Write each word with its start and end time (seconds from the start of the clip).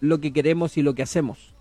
lo 0.00 0.20
que 0.20 0.32
queremos 0.32 0.76
y 0.76 0.82
lo 0.82 0.94
que 0.94 1.02
hacemos. 1.02 1.54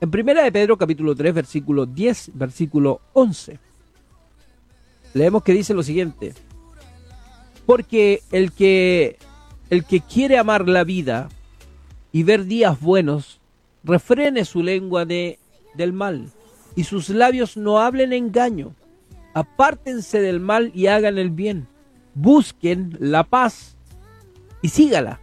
En 0.00 0.10
primera 0.10 0.42
de 0.42 0.52
Pedro 0.52 0.76
capítulo 0.76 1.14
3 1.14 1.34
versículo 1.34 1.86
10 1.86 2.32
versículo 2.34 3.00
11 3.12 3.58
leemos 5.14 5.42
que 5.42 5.52
dice 5.52 5.74
lo 5.74 5.82
siguiente: 5.82 6.34
Porque 7.66 8.22
el 8.30 8.52
que 8.52 9.18
el 9.70 9.84
que 9.84 10.00
quiere 10.00 10.38
amar 10.38 10.68
la 10.68 10.84
vida 10.84 11.28
y 12.12 12.24
ver 12.24 12.44
días 12.44 12.80
buenos, 12.80 13.40
refrene 13.84 14.44
su 14.44 14.62
lengua 14.62 15.04
de 15.04 15.38
del 15.74 15.92
mal 15.92 16.30
y 16.76 16.84
sus 16.84 17.08
labios 17.08 17.56
no 17.56 17.78
hablen 17.80 18.12
engaño. 18.12 18.74
Apártense 19.34 20.20
del 20.20 20.40
mal 20.40 20.70
y 20.74 20.88
hagan 20.88 21.16
el 21.16 21.30
bien. 21.30 21.66
Busquen 22.14 22.96
la 23.00 23.24
paz 23.24 23.76
y 24.60 24.68
sígala. 24.68 25.21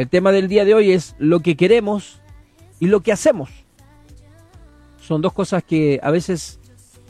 El 0.00 0.08
tema 0.08 0.32
del 0.32 0.48
día 0.48 0.64
de 0.64 0.72
hoy 0.72 0.92
es 0.92 1.14
lo 1.18 1.40
que 1.40 1.58
queremos 1.58 2.22
y 2.78 2.86
lo 2.86 3.00
que 3.00 3.12
hacemos. 3.12 3.50
Son 4.98 5.20
dos 5.20 5.34
cosas 5.34 5.62
que 5.62 6.00
a 6.02 6.10
veces 6.10 6.58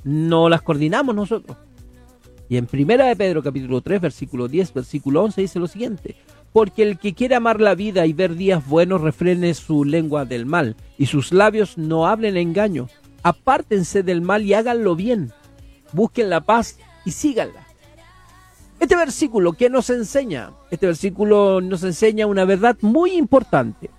no 0.02 0.48
las 0.48 0.62
coordinamos 0.62 1.14
nosotros. 1.14 1.56
Y 2.48 2.56
en 2.56 2.66
Primera 2.66 3.06
de 3.06 3.14
Pedro 3.14 3.44
capítulo 3.44 3.80
3 3.80 4.00
versículo 4.00 4.48
10 4.48 4.74
versículo 4.74 5.22
11 5.22 5.40
dice 5.40 5.60
lo 5.60 5.68
siguiente: 5.68 6.16
porque 6.52 6.82
el 6.82 6.98
que 6.98 7.14
quiere 7.14 7.36
amar 7.36 7.60
la 7.60 7.76
vida 7.76 8.06
y 8.06 8.12
ver 8.12 8.34
días 8.34 8.66
buenos 8.66 9.02
refrene 9.02 9.54
su 9.54 9.84
lengua 9.84 10.24
del 10.24 10.44
mal, 10.44 10.74
y 10.98 11.06
sus 11.06 11.32
labios 11.32 11.78
no 11.78 12.08
hablen 12.08 12.36
engaño. 12.36 12.88
Apártense 13.22 14.02
del 14.02 14.20
mal 14.20 14.42
y 14.42 14.54
háganlo 14.54 14.96
bien. 14.96 15.32
Busquen 15.92 16.28
la 16.28 16.40
paz 16.40 16.80
y 17.04 17.12
síganla. 17.12 17.69
Este 18.80 18.96
versículo, 18.96 19.52
¿qué 19.52 19.68
nos 19.68 19.90
enseña? 19.90 20.52
Este 20.70 20.86
versículo 20.86 21.60
nos 21.60 21.84
enseña 21.84 22.26
una 22.26 22.46
verdad 22.46 22.78
muy 22.80 23.12
importante. 23.12 23.90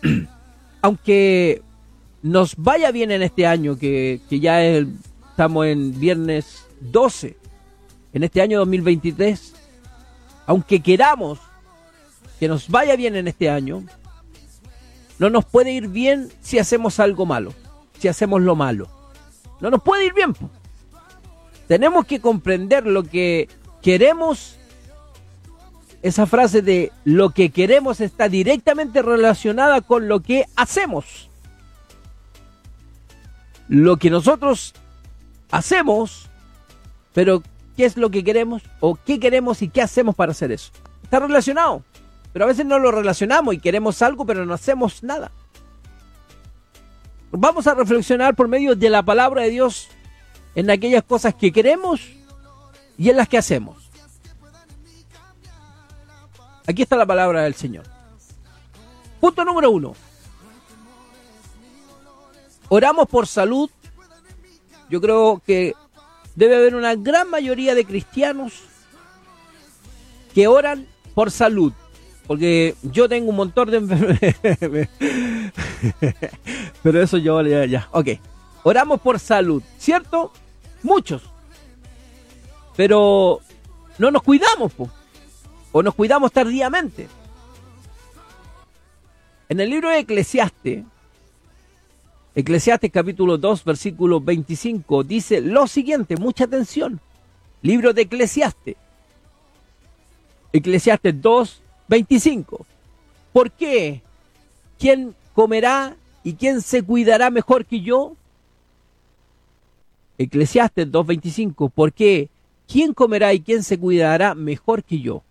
Aunque 0.80 1.60
nos 2.22 2.54
vaya 2.56 2.92
bien 2.92 3.10
en 3.10 3.22
este 3.22 3.44
año, 3.44 3.76
que, 3.76 4.20
ya 4.30 4.62
estamos 4.62 5.66
en 5.66 5.98
viernes 5.98 6.66
12, 6.80 7.36
en 8.12 8.22
este 8.22 8.40
año 8.40 8.58
2023, 8.60 9.54
aunque 10.46 10.80
queramos 10.80 11.38
que 12.38 12.48
nos 12.48 12.68
vaya 12.68 12.96
bien 12.96 13.16
en 13.16 13.28
este 13.28 13.50
año, 13.50 13.84
no 15.18 15.30
nos 15.30 15.44
puede 15.44 15.72
ir 15.72 15.88
bien 15.88 16.28
si 16.40 16.58
hacemos 16.58 17.00
algo 17.00 17.26
malo, 17.26 17.52
si 17.98 18.08
hacemos 18.08 18.40
lo 18.42 18.54
malo. 18.54 18.88
No 19.60 19.70
nos 19.70 19.82
puede 19.82 20.06
ir 20.06 20.14
bien. 20.14 20.34
Tenemos 21.68 22.06
que 22.06 22.20
comprender 22.20 22.86
lo 22.86 23.02
que 23.02 23.48
queremos. 23.82 24.58
Esa 26.02 26.26
frase 26.26 26.62
de 26.62 26.92
lo 27.04 27.30
que 27.30 27.50
queremos 27.50 28.00
está 28.00 28.28
directamente 28.28 29.02
relacionada 29.02 29.80
con 29.80 30.08
lo 30.08 30.20
que 30.20 30.44
hacemos. 30.54 31.28
Lo 33.68 33.96
que 33.96 34.10
nosotros 34.10 34.74
hacemos, 35.50 36.28
pero 37.12 37.42
qué 37.76 37.84
es 37.84 37.96
lo 37.96 38.10
que 38.10 38.22
queremos 38.22 38.62
o 38.80 38.96
qué 39.04 39.18
queremos 39.18 39.62
y 39.62 39.68
qué 39.68 39.82
hacemos 39.82 40.14
para 40.14 40.32
hacer 40.32 40.52
eso. 40.52 40.70
Está 41.02 41.18
relacionado, 41.18 41.82
pero 42.32 42.44
a 42.44 42.48
veces 42.48 42.66
no 42.66 42.78
lo 42.78 42.92
relacionamos 42.92 43.54
y 43.54 43.58
queremos 43.58 44.00
algo 44.02 44.24
pero 44.24 44.46
no 44.46 44.54
hacemos 44.54 45.02
nada. 45.02 45.32
Vamos 47.32 47.66
a 47.66 47.74
reflexionar 47.74 48.36
por 48.36 48.46
medio 48.46 48.76
de 48.76 48.88
la 48.88 49.02
palabra 49.02 49.42
de 49.42 49.50
Dios 49.50 49.88
en 50.56 50.70
aquellas 50.70 51.04
cosas 51.04 51.34
que 51.34 51.52
queremos 51.52 52.00
y 52.98 53.10
en 53.10 53.16
las 53.18 53.28
que 53.28 53.38
hacemos. 53.38 53.90
Aquí 56.66 56.82
está 56.82 56.96
la 56.96 57.06
palabra 57.06 57.42
del 57.42 57.54
Señor. 57.54 57.84
Punto 59.20 59.44
número 59.44 59.70
uno. 59.70 59.94
Oramos 62.68 63.06
por 63.06 63.26
salud. 63.26 63.70
Yo 64.88 65.00
creo 65.00 65.42
que 65.46 65.74
debe 66.34 66.56
haber 66.56 66.74
una 66.74 66.94
gran 66.94 67.30
mayoría 67.30 67.74
de 67.74 67.84
cristianos 67.84 68.54
que 70.34 70.48
oran 70.48 70.88
por 71.14 71.30
salud. 71.30 71.72
Porque 72.26 72.74
yo 72.82 73.08
tengo 73.08 73.28
un 73.28 73.36
montón 73.36 73.70
de 73.70 73.76
enfermedades. 73.76 74.36
Pero 76.82 77.02
eso 77.02 77.18
yo 77.18 77.40
ya, 77.42 77.66
ya. 77.66 77.88
Ok. 77.92 78.08
Oramos 78.64 79.00
por 79.00 79.20
salud, 79.20 79.62
¿cierto? 79.78 80.32
Muchos. 80.82 81.22
Pero 82.76 83.40
no 83.98 84.10
nos 84.10 84.22
cuidamos, 84.22 84.72
o 85.72 85.82
nos 85.82 85.94
cuidamos 85.94 86.32
tardíamente. 86.32 87.08
En 89.48 89.60
el 89.60 89.70
libro 89.70 89.88
de 89.88 90.00
Eclesiastes, 90.00 90.84
Eclesiastes 92.34 92.90
capítulo 92.92 93.38
2, 93.38 93.64
versículo 93.64 94.20
25 94.20 95.04
dice 95.04 95.40
lo 95.40 95.66
siguiente, 95.66 96.16
mucha 96.16 96.44
atención. 96.44 97.00
Libro 97.62 97.94
de 97.94 98.02
Eclesiastes. 98.02 98.76
Eclesiastes 100.52 101.20
2, 101.20 101.62
25. 101.88 102.66
¿Por 103.32 103.50
qué? 103.50 104.02
¿Quién 104.78 105.14
comerá 105.34 105.96
y 106.24 106.34
quién 106.34 106.60
se 106.60 106.82
cuidará 106.82 107.30
mejor 107.30 107.64
que 107.64 107.80
yo? 107.80 108.16
Eclesiastes 110.18 110.90
2.25, 110.90 111.70
¿por 111.70 111.92
qué? 111.92 112.30
¿Quién 112.66 112.94
comerá 112.94 113.32
y 113.32 113.40
quién 113.40 113.62
se 113.62 113.78
cuidará 113.78 114.34
mejor 114.34 114.82
que 114.82 115.00
yo? 115.00 115.22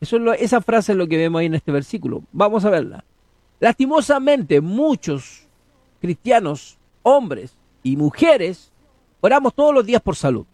Eso 0.00 0.16
es 0.32 0.42
esa 0.42 0.60
frase 0.60 0.92
es 0.92 0.98
lo 0.98 1.06
que 1.06 1.16
vemos 1.16 1.40
ahí 1.40 1.46
en 1.46 1.54
este 1.54 1.72
versículo. 1.72 2.22
Vamos 2.32 2.64
a 2.64 2.70
verla. 2.70 3.04
Lastimosamente, 3.60 4.60
muchos 4.60 5.46
cristianos, 6.00 6.78
hombres 7.02 7.56
y 7.82 7.96
mujeres, 7.96 8.72
oramos 9.20 9.54
todos 9.54 9.74
los 9.74 9.84
días 9.84 10.00
por 10.00 10.16
salud 10.16 10.46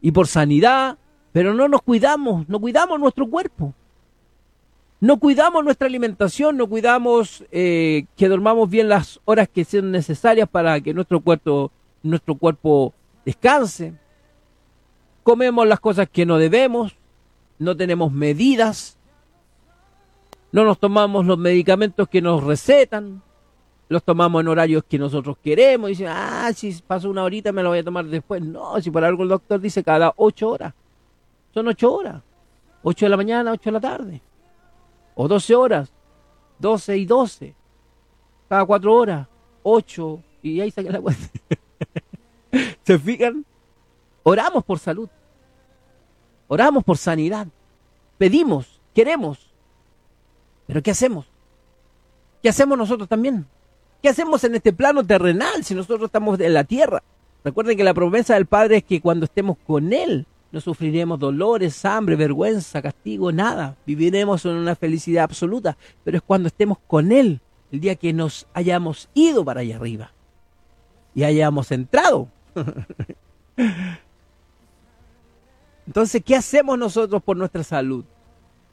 y 0.00 0.10
por 0.10 0.26
sanidad, 0.26 0.96
pero 1.32 1.52
no 1.52 1.68
nos 1.68 1.82
cuidamos, 1.82 2.48
no 2.48 2.58
cuidamos 2.58 2.98
nuestro 2.98 3.28
cuerpo. 3.28 3.74
No 5.00 5.18
cuidamos 5.18 5.62
nuestra 5.62 5.86
alimentación, 5.86 6.56
no 6.56 6.66
cuidamos 6.66 7.44
eh, 7.52 8.06
que 8.16 8.28
dormamos 8.28 8.70
bien 8.70 8.88
las 8.88 9.20
horas 9.26 9.48
que 9.52 9.64
sean 9.64 9.90
necesarias 9.90 10.48
para 10.48 10.80
que 10.80 10.94
nuestro 10.94 11.20
cuerpo, 11.20 11.70
nuestro 12.02 12.36
cuerpo 12.36 12.94
descanse. 13.24 13.94
Comemos 15.22 15.66
las 15.66 15.80
cosas 15.80 16.08
que 16.08 16.26
no 16.26 16.36
debemos, 16.36 16.96
no 17.58 17.76
tenemos 17.76 18.12
medidas, 18.12 18.98
no 20.52 20.64
nos 20.64 20.78
tomamos 20.78 21.26
los 21.26 21.38
medicamentos 21.38 22.08
que 22.08 22.20
nos 22.20 22.44
recetan, 22.44 23.22
los 23.88 24.02
tomamos 24.02 24.40
en 24.40 24.48
horarios 24.48 24.84
que 24.84 24.98
nosotros 24.98 25.36
queremos. 25.42 25.88
Y 25.88 25.92
dicen, 25.92 26.08
ah, 26.10 26.50
si 26.54 26.72
paso 26.86 27.10
una 27.10 27.24
horita 27.24 27.52
me 27.52 27.62
lo 27.62 27.70
voy 27.70 27.78
a 27.78 27.84
tomar 27.84 28.04
después. 28.04 28.42
No, 28.42 28.80
si 28.80 28.90
por 28.90 29.04
algo 29.04 29.22
el 29.22 29.30
doctor 29.30 29.60
dice 29.60 29.82
cada 29.82 30.12
ocho 30.16 30.50
horas. 30.50 30.74
Son 31.52 31.66
ocho 31.68 31.92
horas. 31.92 32.22
Ocho 32.82 33.06
de 33.06 33.10
la 33.10 33.16
mañana, 33.16 33.52
ocho 33.52 33.70
de 33.70 33.72
la 33.72 33.80
tarde. 33.80 34.22
O 35.14 35.26
doce 35.26 35.54
horas. 35.54 35.92
Doce 36.58 36.96
y 36.98 37.06
doce. 37.06 37.54
Cada 38.48 38.64
cuatro 38.64 38.94
horas. 38.94 39.26
Ocho. 39.62 40.22
Y 40.42 40.60
ahí 40.60 40.70
saca 40.70 40.90
la 40.90 41.00
cuenta. 41.00 41.26
¿Se 42.84 42.98
fijan? 42.98 43.44
Oramos 44.22 44.64
por 44.64 44.78
salud. 44.78 45.08
Oramos 46.48 46.84
por 46.84 46.98
sanidad. 46.98 47.46
Pedimos, 48.18 48.80
queremos. 48.94 49.52
Pero 50.66 50.82
¿qué 50.82 50.90
hacemos? 50.90 51.26
¿Qué 52.42 52.48
hacemos 52.48 52.78
nosotros 52.78 53.08
también? 53.08 53.46
¿Qué 54.02 54.08
hacemos 54.08 54.44
en 54.44 54.54
este 54.54 54.72
plano 54.72 55.04
terrenal 55.04 55.64
si 55.64 55.74
nosotros 55.74 56.08
estamos 56.08 56.38
en 56.40 56.54
la 56.54 56.64
tierra? 56.64 57.02
Recuerden 57.42 57.76
que 57.76 57.84
la 57.84 57.94
promesa 57.94 58.34
del 58.34 58.46
Padre 58.46 58.78
es 58.78 58.84
que 58.84 59.00
cuando 59.00 59.24
estemos 59.24 59.56
con 59.66 59.92
Él 59.92 60.26
no 60.52 60.60
sufriremos 60.60 61.18
dolores, 61.18 61.84
hambre, 61.84 62.16
vergüenza, 62.16 62.80
castigo, 62.80 63.32
nada. 63.32 63.76
Viviremos 63.86 64.44
en 64.44 64.52
una 64.52 64.76
felicidad 64.76 65.24
absoluta. 65.24 65.76
Pero 66.04 66.18
es 66.18 66.22
cuando 66.22 66.48
estemos 66.48 66.78
con 66.86 67.12
Él, 67.12 67.40
el 67.72 67.80
día 67.80 67.96
que 67.96 68.12
nos 68.12 68.46
hayamos 68.54 69.08
ido 69.14 69.44
para 69.44 69.60
allá 69.60 69.76
arriba 69.76 70.12
y 71.14 71.24
hayamos 71.24 71.70
entrado. 71.72 72.28
Entonces, 75.86 76.22
¿qué 76.24 76.36
hacemos 76.36 76.78
nosotros 76.78 77.22
por 77.22 77.36
nuestra 77.36 77.62
salud? 77.62 78.04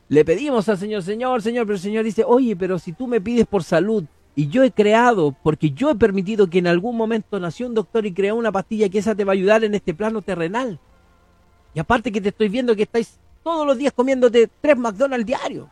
Le 0.07 0.25
pedimos 0.25 0.67
al 0.69 0.77
Señor, 0.77 1.03
Señor, 1.03 1.41
Señor, 1.41 1.65
pero 1.65 1.75
el 1.75 1.81
Señor 1.81 2.03
dice, 2.03 2.23
oye, 2.25 2.55
pero 2.55 2.79
si 2.79 2.93
tú 2.93 3.07
me 3.07 3.21
pides 3.21 3.45
por 3.47 3.63
salud, 3.63 4.05
y 4.35 4.47
yo 4.47 4.63
he 4.63 4.71
creado, 4.71 5.35
porque 5.43 5.71
yo 5.71 5.91
he 5.91 5.95
permitido 5.95 6.49
que 6.49 6.59
en 6.59 6.67
algún 6.67 6.95
momento 6.95 7.39
nació 7.39 7.67
un 7.67 7.73
doctor 7.73 8.05
y 8.05 8.13
creó 8.13 8.35
una 8.35 8.51
pastilla 8.51 8.87
que 8.89 8.99
esa 8.99 9.13
te 9.13 9.25
va 9.25 9.33
a 9.33 9.35
ayudar 9.35 9.63
en 9.63 9.75
este 9.75 9.93
plano 9.93 10.21
terrenal. 10.21 10.79
Y 11.73 11.79
aparte 11.79 12.11
que 12.11 12.21
te 12.21 12.29
estoy 12.29 12.49
viendo 12.49 12.75
que 12.75 12.83
estáis 12.83 13.19
todos 13.43 13.65
los 13.65 13.77
días 13.77 13.93
comiéndote 13.93 14.49
tres 14.61 14.77
McDonald's 14.77 15.25
diarios. 15.25 15.67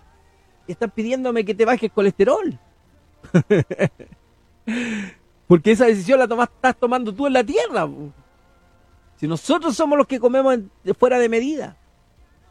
Y 0.68 0.74
estás 0.74 0.92
pidiéndome 0.92 1.46
que 1.46 1.56
te 1.56 1.66
bajes 1.66 1.92
colesterol. 1.92 2.60
porque 5.50 5.72
esa 5.72 5.88
decisión 5.88 6.20
la 6.20 6.26
estás 6.44 6.78
tomando 6.78 7.12
tú 7.12 7.26
en 7.26 7.34
la 7.34 7.44
tierra. 7.44 7.90
Si 9.16 9.28
nosotros 9.28 9.76
somos 9.76 9.98
los 9.98 10.06
que 10.06 10.20
comemos 10.20 10.60
fuera 10.96 11.18
de 11.18 11.28
medida. 11.28 11.76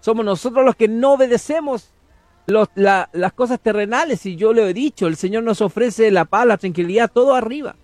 Somos 0.00 0.24
nosotros 0.24 0.64
los 0.64 0.74
que 0.74 0.88
no 0.88 1.12
obedecemos 1.12 1.92
las 2.74 3.32
cosas 3.34 3.60
terrenales, 3.60 4.26
y 4.26 4.34
yo 4.34 4.52
lo 4.52 4.66
he 4.66 4.74
dicho, 4.74 5.06
el 5.06 5.14
Señor 5.14 5.44
nos 5.44 5.60
ofrece 5.60 6.10
la 6.10 6.24
paz, 6.24 6.44
la 6.44 6.56
tranquilidad, 6.56 7.08
todo 7.08 7.36
arriba. 7.36 7.76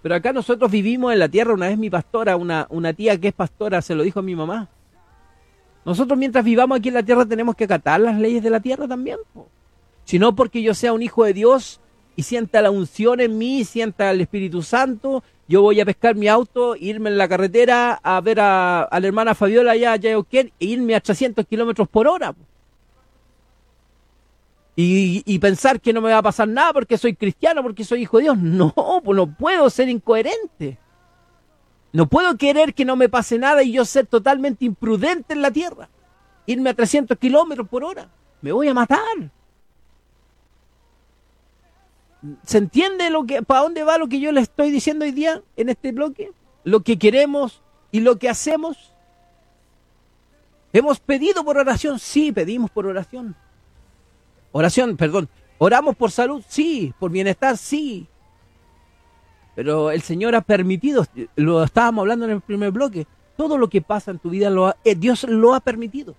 Pero 0.00 0.14
acá 0.14 0.32
nosotros 0.32 0.70
vivimos 0.70 1.12
en 1.12 1.18
la 1.18 1.28
tierra, 1.28 1.52
una 1.52 1.68
vez 1.68 1.76
mi 1.76 1.90
pastora, 1.90 2.36
una, 2.36 2.66
una 2.70 2.94
tía 2.94 3.20
que 3.20 3.28
es 3.28 3.34
pastora, 3.34 3.82
se 3.82 3.94
lo 3.94 4.02
dijo 4.02 4.20
a 4.20 4.22
mi 4.22 4.34
mamá. 4.34 4.70
Nosotros 5.84 6.18
mientras 6.18 6.42
vivamos 6.42 6.78
aquí 6.78 6.88
en 6.88 6.94
la 6.94 7.02
tierra 7.02 7.26
tenemos 7.26 7.54
que 7.54 7.64
acatar 7.64 8.00
las 8.00 8.18
leyes 8.18 8.42
de 8.42 8.48
la 8.48 8.60
tierra 8.60 8.88
también. 8.88 9.18
Si 10.04 10.18
no 10.18 10.34
porque 10.34 10.62
yo 10.62 10.72
sea 10.72 10.94
un 10.94 11.02
hijo 11.02 11.22
de 11.24 11.34
Dios 11.34 11.82
y 12.16 12.22
sienta 12.22 12.62
la 12.62 12.70
unción 12.70 13.20
en 13.20 13.36
mí, 13.38 13.64
sienta 13.64 14.10
el 14.10 14.20
Espíritu 14.20 14.62
Santo, 14.62 15.22
yo 15.46 15.62
voy 15.62 15.80
a 15.80 15.84
pescar 15.84 16.14
mi 16.14 16.28
auto, 16.28 16.74
irme 16.76 17.10
en 17.10 17.18
la 17.18 17.28
carretera 17.28 18.00
a 18.02 18.20
ver 18.20 18.40
a, 18.40 18.88
la 18.90 19.06
hermana 19.06 19.34
Fabiola 19.34 19.72
allá, 19.72 19.92
allá 19.92 20.10
e 20.10 20.52
irme 20.58 20.94
a 20.94 21.00
300 21.00 21.46
kilómetros 21.46 21.88
por 21.88 22.08
hora. 22.08 22.34
Y, 24.76 25.38
pensar 25.38 25.80
que 25.80 25.92
no 25.92 26.00
me 26.00 26.10
va 26.10 26.18
a 26.18 26.22
pasar 26.22 26.48
nada 26.48 26.72
porque 26.72 26.98
soy 26.98 27.14
cristiano, 27.14 27.62
porque 27.62 27.84
soy 27.84 28.02
hijo 28.02 28.16
de 28.16 28.24
Dios. 28.24 28.38
No, 28.38 28.72
pues 29.04 29.16
no 29.16 29.32
puedo 29.32 29.70
ser 29.70 29.88
incoherente. 29.88 30.78
No 31.92 32.08
puedo 32.08 32.36
querer 32.36 32.74
que 32.74 32.84
no 32.84 32.96
me 32.96 33.08
pase 33.08 33.38
nada 33.38 33.62
y 33.62 33.70
yo 33.70 33.84
ser 33.84 34.06
totalmente 34.06 34.64
imprudente 34.64 35.32
en 35.32 35.42
la 35.42 35.52
tierra. 35.52 35.88
Irme 36.46 36.70
a 36.70 36.74
300 36.74 37.16
kilómetros 37.18 37.68
por 37.68 37.84
hora. 37.84 38.08
Me 38.40 38.50
voy 38.50 38.66
a 38.66 38.74
matar. 38.74 39.30
¿Se 42.44 42.58
entiende 42.58 43.10
lo 43.10 43.24
que, 43.24 43.42
para 43.42 43.62
dónde 43.62 43.84
va 43.84 43.98
lo 43.98 44.08
que 44.08 44.20
yo 44.20 44.32
le 44.32 44.40
estoy 44.40 44.70
diciendo 44.70 45.04
hoy 45.04 45.12
día 45.12 45.42
en 45.56 45.68
este 45.68 45.92
bloque? 45.92 46.32
Lo 46.64 46.80
que 46.80 46.98
queremos 46.98 47.62
y 47.92 48.00
lo 48.00 48.18
que 48.18 48.28
hacemos. 48.28 48.92
¿Hemos 50.72 51.00
pedido 51.00 51.44
por 51.44 51.58
oración? 51.58 51.98
Sí, 51.98 52.32
pedimos 52.32 52.70
por 52.70 52.86
oración. 52.86 53.36
Oración, 54.52 54.96
perdón. 54.96 55.28
¿Oramos 55.58 55.96
por 55.96 56.10
salud? 56.10 56.42
Sí. 56.48 56.94
¿Por 56.98 57.10
bienestar? 57.10 57.56
Sí. 57.56 58.08
Pero 59.54 59.90
el 59.90 60.02
Señor 60.02 60.34
ha 60.34 60.40
permitido, 60.40 61.06
lo 61.36 61.62
estábamos 61.62 62.02
hablando 62.02 62.24
en 62.24 62.32
el 62.32 62.40
primer 62.40 62.72
bloque, 62.72 63.06
todo 63.36 63.56
lo 63.56 63.68
que 63.68 63.82
pasa 63.82 64.10
en 64.10 64.18
tu 64.18 64.30
vida, 64.30 64.50
lo 64.50 64.74
eh, 64.84 64.94
Dios 64.96 65.24
lo 65.24 65.54
ha 65.54 65.60
permitido. 65.60 66.16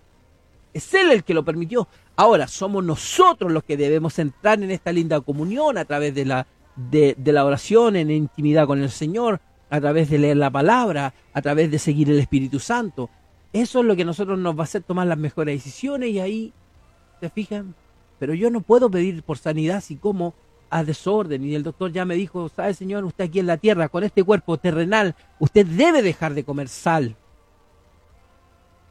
Es 0.75 0.93
Él 0.93 1.09
el 1.09 1.23
que 1.23 1.33
lo 1.33 1.45
permitió. 1.45 1.87
Ahora, 2.17 2.49
somos 2.49 2.83
nosotros 2.83 3.49
los 3.49 3.63
que 3.63 3.77
debemos 3.77 4.19
entrar 4.19 4.61
en 4.61 4.71
esta 4.71 4.91
linda 4.91 5.21
comunión 5.21 5.77
a 5.77 5.85
través 5.85 6.13
de 6.13 6.25
la, 6.25 6.47
de, 6.75 7.15
la 7.17 7.45
oración, 7.45 7.95
en 7.95 8.11
intimidad 8.11 8.67
con 8.67 8.83
el 8.83 8.89
Señor, 8.89 9.39
a 9.69 9.79
través 9.79 10.09
de 10.09 10.17
leer 10.17 10.35
la 10.35 10.51
palabra, 10.51 11.13
a 11.33 11.41
través 11.41 11.71
de 11.71 11.79
seguir 11.79 12.09
el 12.09 12.19
Espíritu 12.19 12.59
Santo. 12.59 13.09
Eso 13.53 13.79
es 13.79 13.85
lo 13.85 13.95
que 13.95 14.01
a 14.01 14.05
nosotros 14.05 14.37
nos 14.37 14.53
va 14.53 14.61
a 14.61 14.63
hacer 14.65 14.83
tomar 14.83 15.07
las 15.07 15.17
mejores 15.17 15.63
decisiones 15.63 16.09
y 16.09 16.19
ahí, 16.19 16.53
¿se 17.21 17.29
fijan? 17.29 17.73
Pero 18.19 18.33
yo 18.33 18.49
no 18.49 18.59
puedo 18.59 18.91
pedir 18.91 19.23
por 19.23 19.37
sanidad 19.37 19.81
si 19.81 19.95
como 19.95 20.33
a 20.69 20.83
desorden. 20.83 21.45
Y 21.45 21.55
el 21.55 21.63
doctor 21.63 21.93
ya 21.93 22.03
me 22.03 22.15
dijo, 22.15 22.49
sabe 22.49 22.73
señor, 22.73 23.05
usted 23.05 23.23
aquí 23.23 23.39
en 23.39 23.47
la 23.47 23.55
tierra, 23.55 23.87
con 23.87 24.03
este 24.03 24.25
cuerpo 24.25 24.57
terrenal, 24.57 25.15
usted 25.39 25.65
debe 25.65 26.01
dejar 26.01 26.33
de 26.33 26.43
comer 26.43 26.67
sal. 26.67 27.15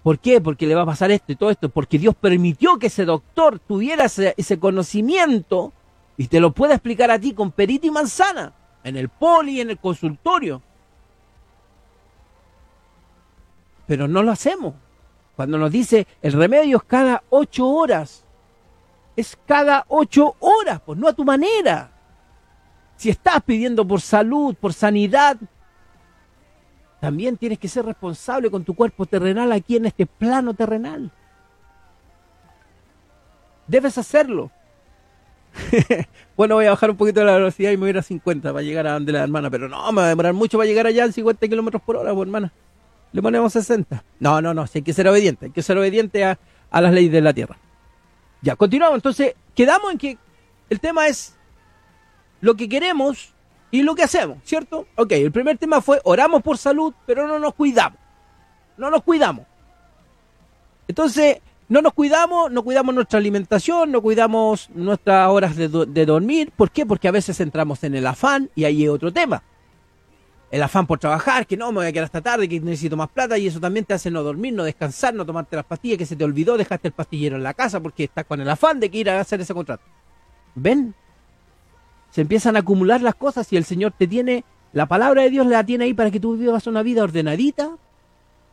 ¿Por 0.05 0.21
qué? 0.21 0.41
Porque 0.41 0.67
le 0.67 0.77
va 0.77 0.83
a 0.83 0.87
pasar 0.87 1.11
esto 1.11 1.33
y 1.33 1.37
todo 1.37 1.51
esto. 1.51 1.69
Porque 1.69 1.99
Dios 1.99 2.15
permitió 2.15 2.79
que 2.79 2.87
ese 2.87 3.05
doctor 3.05 3.59
tuviera 3.59 4.05
ese, 4.05 4.59
conocimiento 4.61 5.73
y 6.17 6.29
te 6.29 6.39
lo 6.39 6.53
pueda 6.53 6.75
explicar 6.75 7.11
a 7.11 7.19
ti 7.19 7.33
con 7.33 7.51
perita 7.51 7.89
y 7.89 7.91
manzana, 7.91 8.53
en 8.85 8.97
el 8.97 9.09
poli, 9.09 9.61
en 9.61 9.71
el 9.71 9.79
consultorio. 9.79 10.63
Pero 13.89 14.07
no 14.07 14.23
lo 14.23 14.31
hacemos. 14.31 14.75
Cuando 15.35 15.59
nos 15.59 15.73
dice 15.73 16.07
el 16.23 16.35
remedio 16.35 16.77
es 16.77 16.85
cada 16.85 17.25
ocho 17.31 17.67
horas 17.67 18.25
es 19.17 19.39
cada 19.47 19.85
ocho 19.89 20.37
horas, 20.41 20.81
pues 20.85 20.99
no 20.99 21.09
a 21.09 21.13
tu 21.13 21.25
manera. 21.25 21.91
Si 22.97 23.11
estás 23.11 23.43
pidiendo 23.43 23.87
por 23.87 24.01
salud, 24.01 24.55
por 24.55 24.73
sanidad, 24.73 25.37
también 27.05 27.37
tienes 27.37 27.59
que 27.59 27.69
ser 27.69 27.85
responsable 27.85 28.51
con 28.51 28.65
tu 28.65 28.75
cuerpo 28.75 29.05
terrenal 29.05 29.53
aquí 29.53 29.77
en 29.77 29.85
este 29.85 30.07
plano 30.07 30.55
terrenal. 30.55 31.11
Debes 33.67 33.99
hacerlo. 33.99 34.51
bueno, 36.35 36.55
voy 36.55 36.65
a 36.65 36.71
bajar 36.71 36.91
un 36.91 36.97
poquito 36.97 37.23
la 37.23 37.35
velocidad 37.35 37.73
y 37.73 37.77
me 37.77 37.81
voy 37.81 37.89
a 37.89 37.91
ir 37.91 37.99
a 37.99 38.03
50 38.03 38.55
para 38.55 38.63
llegar 38.63 38.87
a 38.87 38.95
donde 38.95 39.13
la 39.13 39.23
hermana, 39.23 39.51
pero 39.51 39.69
no, 39.69 39.93
me 39.93 40.01
va 40.01 40.07
a 40.07 40.09
demorar 40.09 40.33
mucho 40.33 40.57
para 40.57 40.67
llegar 40.67 40.87
allá 40.87 41.05
en 41.05 41.13
50 41.13 41.47
kilómetros 41.47 41.83
por 41.83 41.97
hora, 41.97 42.15
pues 42.15 42.27
hermana. 42.27 42.55
Le 43.13 43.21
ponemos 43.21 43.53
60. 43.53 44.03
No, 44.21 44.41
no, 44.41 44.55
no, 44.55 44.67
si 44.67 44.79
hay 44.79 44.83
que 44.83 44.95
ser 44.95 45.07
obediente, 45.07 45.45
hay 45.45 45.53
que 45.53 45.61
ser 45.61 45.77
obediente 45.77 46.25
a, 46.25 46.39
a 46.71 46.81
las 46.81 46.95
leyes 46.95 47.13
de 47.13 47.21
la 47.21 47.35
tierra. 47.35 47.59
Ya, 48.41 48.57
continuamos. 48.57 48.97
Entonces, 48.97 49.35
quedamos 49.55 49.93
en 49.93 49.99
que 49.99 50.17
el 50.71 50.81
tema 50.81 51.07
es 51.07 51.37
lo 52.41 52.55
que 52.55 52.67
queremos 52.67 53.34
y 53.75 53.83
lo 53.83 53.97
que 53.97 54.05
hacemos, 54.05 54.39
¿cierto? 54.45 54.87
Ok, 54.95 55.11
el 55.15 55.33
primer 55.33 55.59
tema 55.59 55.81
fue 55.81 56.01
oramos 56.05 56.45
por 56.45 56.59
salud, 56.59 56.95
pero 57.07 57.27
no 57.27 57.41
nos 57.41 57.55
cuidamos. 57.55 57.99
No 58.77 58.89
nos 58.89 59.03
cuidamos. 59.03 59.47
Entonces, 60.87 61.39
no 61.69 61.83
nos 61.83 61.93
cuidamos, 61.93 62.53
no 62.53 62.63
cuidamos 62.63 62.95
nuestra 62.95 63.19
alimentación, 63.19 63.91
no 63.91 64.01
cuidamos 64.01 64.71
nuestras 64.71 65.29
horas 65.29 65.57
de, 65.57 66.07
dormir. 66.07 66.53
¿Por 66.55 66.71
qué? 66.71 66.87
Porque 66.87 67.09
a 67.09 67.11
veces 67.11 67.41
entramos 67.41 67.83
en 67.83 67.97
el 67.97 68.07
afán 68.07 68.49
y 68.55 68.63
ahí 68.63 68.85
es 68.85 68.91
otro 68.91 69.13
tema 69.13 69.43
el 70.53 70.63
afán 70.63 70.87
por 70.87 71.01
trabajar, 71.01 71.45
que 71.45 71.57
no, 71.57 71.73
me 71.73 71.79
voy 71.79 71.87
a 71.87 71.93
quedar 71.93 72.05
hasta 72.05 72.21
tarde, 72.21 72.49
que 72.49 72.61
necesito 72.61 72.97
más 72.97 73.09
plata, 73.09 73.37
y 73.37 73.49
eso 73.49 73.59
también 73.59 73.85
te 73.85 73.93
hace 73.93 74.09
no 74.09 74.23
dormir, 74.23 74.55
no 74.55 74.63
descansar, 74.63 75.13
no 75.13 75.27
tomarte 75.27 75.57
las 75.57 75.65
pastillas, 75.65 75.99
que 75.99 76.07
se 76.07 76.15
te 76.15 76.23
olvidó, 76.23 76.57
dejaste 76.57 76.87
el 76.87 76.95
pastillero 76.95 77.35
en 77.35 77.43
la 77.43 77.55
casa 77.55 77.81
porque 77.81 78.05
estás 78.05 78.25
con 78.25 78.41
el 78.41 78.49
afán 78.49 78.79
de 78.79 78.89
que 78.89 78.99
ir 78.99 79.11
a 79.11 79.19
hacer 79.19 79.41
ese 79.41 79.53
contrato. 79.53 79.83
¿Ven? 80.55 80.95
Se 82.15 82.21
empiezan 82.21 82.55
a 82.55 82.61
acumular 82.61 83.03
las 83.03 83.17
cosas 83.17 83.53
y 83.53 83.57
el 83.57 83.65
Señor 83.65 83.93
te 83.99 84.07
tiene, 84.07 84.45
la 84.73 84.87
palabra 84.87 85.23
de 85.23 85.31
Dios 85.31 85.49
la 85.49 85.67
tiene 85.67 85.87
ahí 85.87 85.95
para 85.95 86.13
que 86.13 86.21
tú 86.21 86.37
vivas 86.37 86.69
una 86.69 86.85
vida 86.85 87.03
ordenadita, 87.03 87.77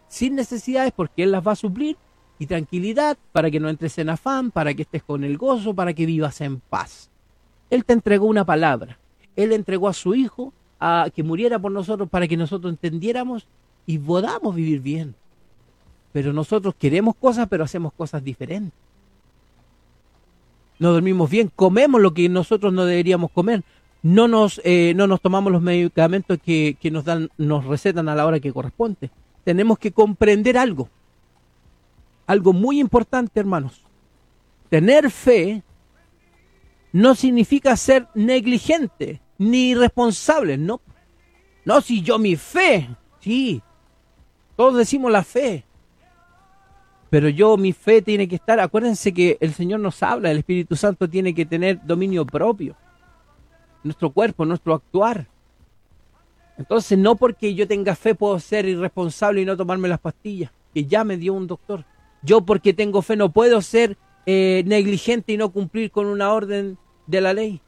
sin 0.07 0.33
necesidades, 0.33 0.91
porque 0.95 1.21
Él 1.21 1.31
las 1.31 1.45
va 1.45 1.51
a 1.51 1.55
suplir, 1.55 1.95
y 2.39 2.47
tranquilidad, 2.47 3.19
para 3.31 3.51
que 3.51 3.59
no 3.59 3.69
entres 3.69 3.99
en 3.99 4.09
afán, 4.09 4.49
para 4.49 4.73
que 4.73 4.81
estés 4.81 5.03
con 5.03 5.23
el 5.23 5.37
gozo, 5.37 5.75
para 5.75 5.93
que 5.93 6.07
vivas 6.07 6.41
en 6.41 6.59
paz. 6.59 7.11
Él 7.69 7.85
te 7.85 7.93
entregó 7.93 8.25
una 8.25 8.45
palabra, 8.45 8.97
Él 9.35 9.51
entregó 9.51 9.87
a 9.87 9.93
su 9.93 10.15
Hijo, 10.15 10.53
a 10.79 11.11
que 11.13 11.21
muriera 11.21 11.59
por 11.59 11.71
nosotros 11.71 12.09
para 12.09 12.27
que 12.27 12.37
nosotros 12.37 12.73
entendiéramos 12.73 13.45
y 13.85 13.99
podamos 13.99 14.55
vivir 14.55 14.79
bien. 14.79 15.13
Pero 16.11 16.33
nosotros 16.33 16.73
queremos 16.79 17.13
cosas, 17.15 17.47
pero 17.47 17.63
hacemos 17.63 17.93
cosas 17.93 18.23
diferentes. 18.23 18.73
No 20.81 20.94
dormimos 20.94 21.30
bien, 21.30 21.51
comemos 21.56 22.01
lo 22.01 22.12
que 22.12 22.28
nosotros 22.28 22.74
no 22.74 22.86
deberíamos 22.86 23.30
comer. 23.30 23.63
No 24.01 24.28
nos, 24.28 24.59
eh, 24.64 24.94
no 24.95 25.06
nos 25.06 25.21
tomamos 25.21 25.54
los 25.54 25.61
medicamentos 25.61 26.40
que, 26.44 26.76
que 26.81 26.90
nos 26.90 27.06
dan, 27.06 27.30
nos 27.38 27.66
recetan 27.66 28.09
a 28.09 28.16
la 28.16 28.26
hora 28.26 28.40
que 28.40 28.52
corresponde. 28.52 29.11
Tenemos 29.44 29.78
que 29.78 29.92
comprender 29.92 30.57
algo. 30.57 30.90
Algo 32.26 32.52
muy 32.52 32.80
importante, 32.80 33.40
hermanos. 33.40 33.83
Tener 34.69 35.11
fe 35.11 35.61
no 36.94 37.14
significa 37.14 37.78
ser 37.78 38.07
negligente 38.16 39.21
ni 39.38 39.69
irresponsables, 39.69 40.57
no. 40.57 40.81
No, 41.64 41.81
si 41.81 42.02
yo 42.02 42.18
mi 42.18 42.35
fe, 42.35 42.90
sí, 43.19 43.61
todos 44.56 44.78
decimos 44.78 45.11
la 45.11 45.23
fe, 45.23 45.64
pero 47.11 47.27
yo 47.27 47.57
mi 47.57 47.73
fe 47.73 48.01
tiene 48.01 48.25
que 48.25 48.37
estar, 48.37 48.57
acuérdense 48.61 49.13
que 49.13 49.37
el 49.41 49.53
Señor 49.53 49.81
nos 49.81 50.01
habla, 50.01 50.31
el 50.31 50.37
Espíritu 50.37 50.77
Santo 50.77 51.09
tiene 51.09 51.35
que 51.35 51.45
tener 51.45 51.85
dominio 51.85 52.25
propio, 52.25 52.73
nuestro 53.83 54.11
cuerpo, 54.11 54.45
nuestro 54.45 54.73
actuar. 54.73 55.27
Entonces, 56.57 56.97
no 56.97 57.18
porque 57.18 57.53
yo 57.53 57.68
tenga 57.68 57.95
fe 57.95 58.15
puedo 58.15 58.39
ser 58.39 58.65
irresponsable 58.65 59.41
y 59.41 59.45
no 59.45 59.57
tomarme 59.57 59.89
las 59.89 59.99
pastillas, 59.99 60.51
que 60.73 60.85
ya 60.85 61.03
me 61.03 61.18
dio 61.18 61.33
un 61.33 61.47
doctor. 61.47 61.83
Yo 62.21 62.45
porque 62.45 62.73
tengo 62.73 63.01
fe 63.01 63.18
no 63.18 63.30
puedo 63.30 63.61
ser 63.61 63.97
eh, 64.25 64.63
negligente 64.65 65.33
y 65.33 65.37
no 65.37 65.51
cumplir 65.51 65.91
con 65.91 66.06
una 66.06 66.31
orden 66.31 66.77
de 67.07 67.19
la 67.19 67.33
ley. 67.33 67.59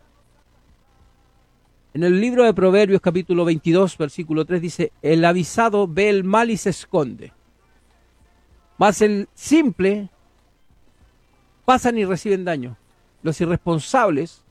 En 1.94 2.06
el 2.06 2.22
libro 2.22 2.46
de 2.46 2.54
Proverbios 2.54 3.02
capítulo 3.02 3.44
22, 3.44 3.98
versículo 3.98 4.46
3 4.46 4.62
dice, 4.62 4.94
el 5.02 5.26
avisado 5.26 5.86
ve 5.86 6.08
el 6.08 6.24
mal 6.24 6.50
y 6.50 6.56
se 6.56 6.70
esconde. 6.70 7.34
Mas 8.84 9.02
el 9.02 9.30
simple 9.34 10.10
pasan 11.64 11.98
y 11.98 12.04
reciben 12.04 12.44
daño. 12.44 12.76
Los 13.22 13.40
irresponsables, 13.40 14.44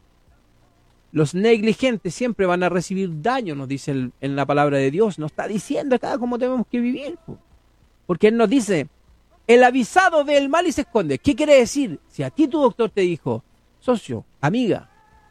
los 1.11 1.35
negligentes 1.35 2.15
siempre 2.15 2.47
van 2.47 2.63
a 2.63 2.71
recibir 2.71 3.21
daño, 3.21 3.55
nos 3.55 3.69
dice 3.69 3.91
en 4.19 4.35
la 4.35 4.47
palabra 4.47 4.79
de 4.79 4.91
Dios. 4.91 5.19
Nos 5.19 5.33
está 5.33 5.47
diciendo 5.47 5.97
acá 5.97 6.17
cómo 6.17 6.39
tenemos 6.39 6.67
que 6.67 6.81
vivir. 6.81 7.19
Porque 8.07 8.29
Él 8.29 8.39
nos 8.39 8.49
dice, 8.49 8.89
el 9.47 9.63
avisado 9.65 10.25
ve 10.25 10.39
el 10.39 10.49
mal 10.49 10.67
y 10.67 10.73
se 10.73 10.81
esconde. 10.81 11.19
¿Qué 11.19 11.37
quiere 11.37 11.57
decir? 11.57 12.01
Si 12.09 12.23
a 12.23 12.31
ti 12.31 12.49
tu 12.49 12.59
doctor 12.59 12.89
te 12.89 13.03
dijo, 13.03 13.45
socio, 13.81 14.25
amiga, 14.41 14.89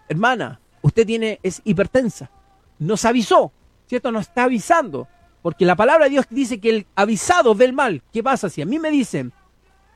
hermana, 0.10 0.60
usted 0.84 1.08
tiene, 1.08 1.40
es 1.42 1.60
hipertensa. 1.64 2.30
Nos 2.78 3.04
avisó, 3.06 3.52
¿cierto? 3.88 4.12
Nos 4.12 4.28
está 4.28 4.44
avisando. 4.44 5.08
Porque 5.42 5.66
la 5.66 5.76
palabra 5.76 6.06
de 6.06 6.12
Dios 6.12 6.26
dice 6.30 6.60
que 6.60 6.70
el 6.70 6.86
avisado 6.96 7.56
ve 7.56 7.66
el 7.66 7.74
mal. 7.74 8.02
¿Qué 8.14 8.22
pasa 8.22 8.50
si 8.50 8.62
a 8.62 8.66
mí 8.66 8.80
me 8.80 8.92
dicen, 8.92 9.32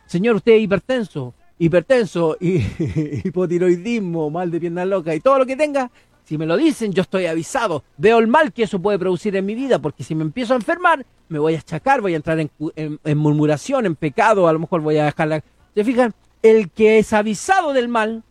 Señor, 0.07 0.37
usted 0.37 0.53
es 0.53 0.61
hipertenso, 0.63 1.33
hipertenso, 1.59 2.37
y, 2.39 2.57
hipotiroidismo, 3.23 4.29
mal 4.29 4.49
de 4.51 4.59
pierna 4.59 4.85
loca 4.85 5.13
y 5.13 5.19
todo 5.19 5.39
lo 5.39 5.45
que 5.45 5.55
tenga, 5.55 5.91
si 6.25 6.39
me 6.39 6.47
lo 6.47 6.57
dicen, 6.57 6.91
yo 6.91 7.03
estoy 7.03 7.27
avisado. 7.27 7.83
Veo 7.97 8.17
el 8.17 8.27
mal 8.27 8.51
que 8.51 8.63
eso 8.63 8.79
puede 8.79 8.97
producir 8.97 9.35
en 9.35 9.45
mi 9.45 9.53
vida, 9.53 9.79
porque 9.79 10.03
si 10.03 10.15
me 10.15 10.23
empiezo 10.23 10.53
a 10.53 10.57
enfermar, 10.57 11.05
me 11.29 11.37
voy 11.37 11.53
a 11.55 11.59
achacar, 11.59 12.01
voy 12.01 12.13
a 12.13 12.17
entrar 12.17 12.39
en, 12.39 12.99
murmuración, 13.15 13.85
en 13.85 13.95
pecado, 13.95 14.47
a 14.47 14.53
lo 14.53 14.59
mejor 14.59 14.81
voy 14.81 14.97
a 14.97 15.05
dejar 15.05 15.27
la... 15.27 15.43
¿Se 15.75 15.83
fijan? 15.83 16.13
El 16.41 16.71
que 16.71 16.97
es 16.97 17.13
avisado 17.13 17.73
del 17.73 17.87
mal, 17.87 18.23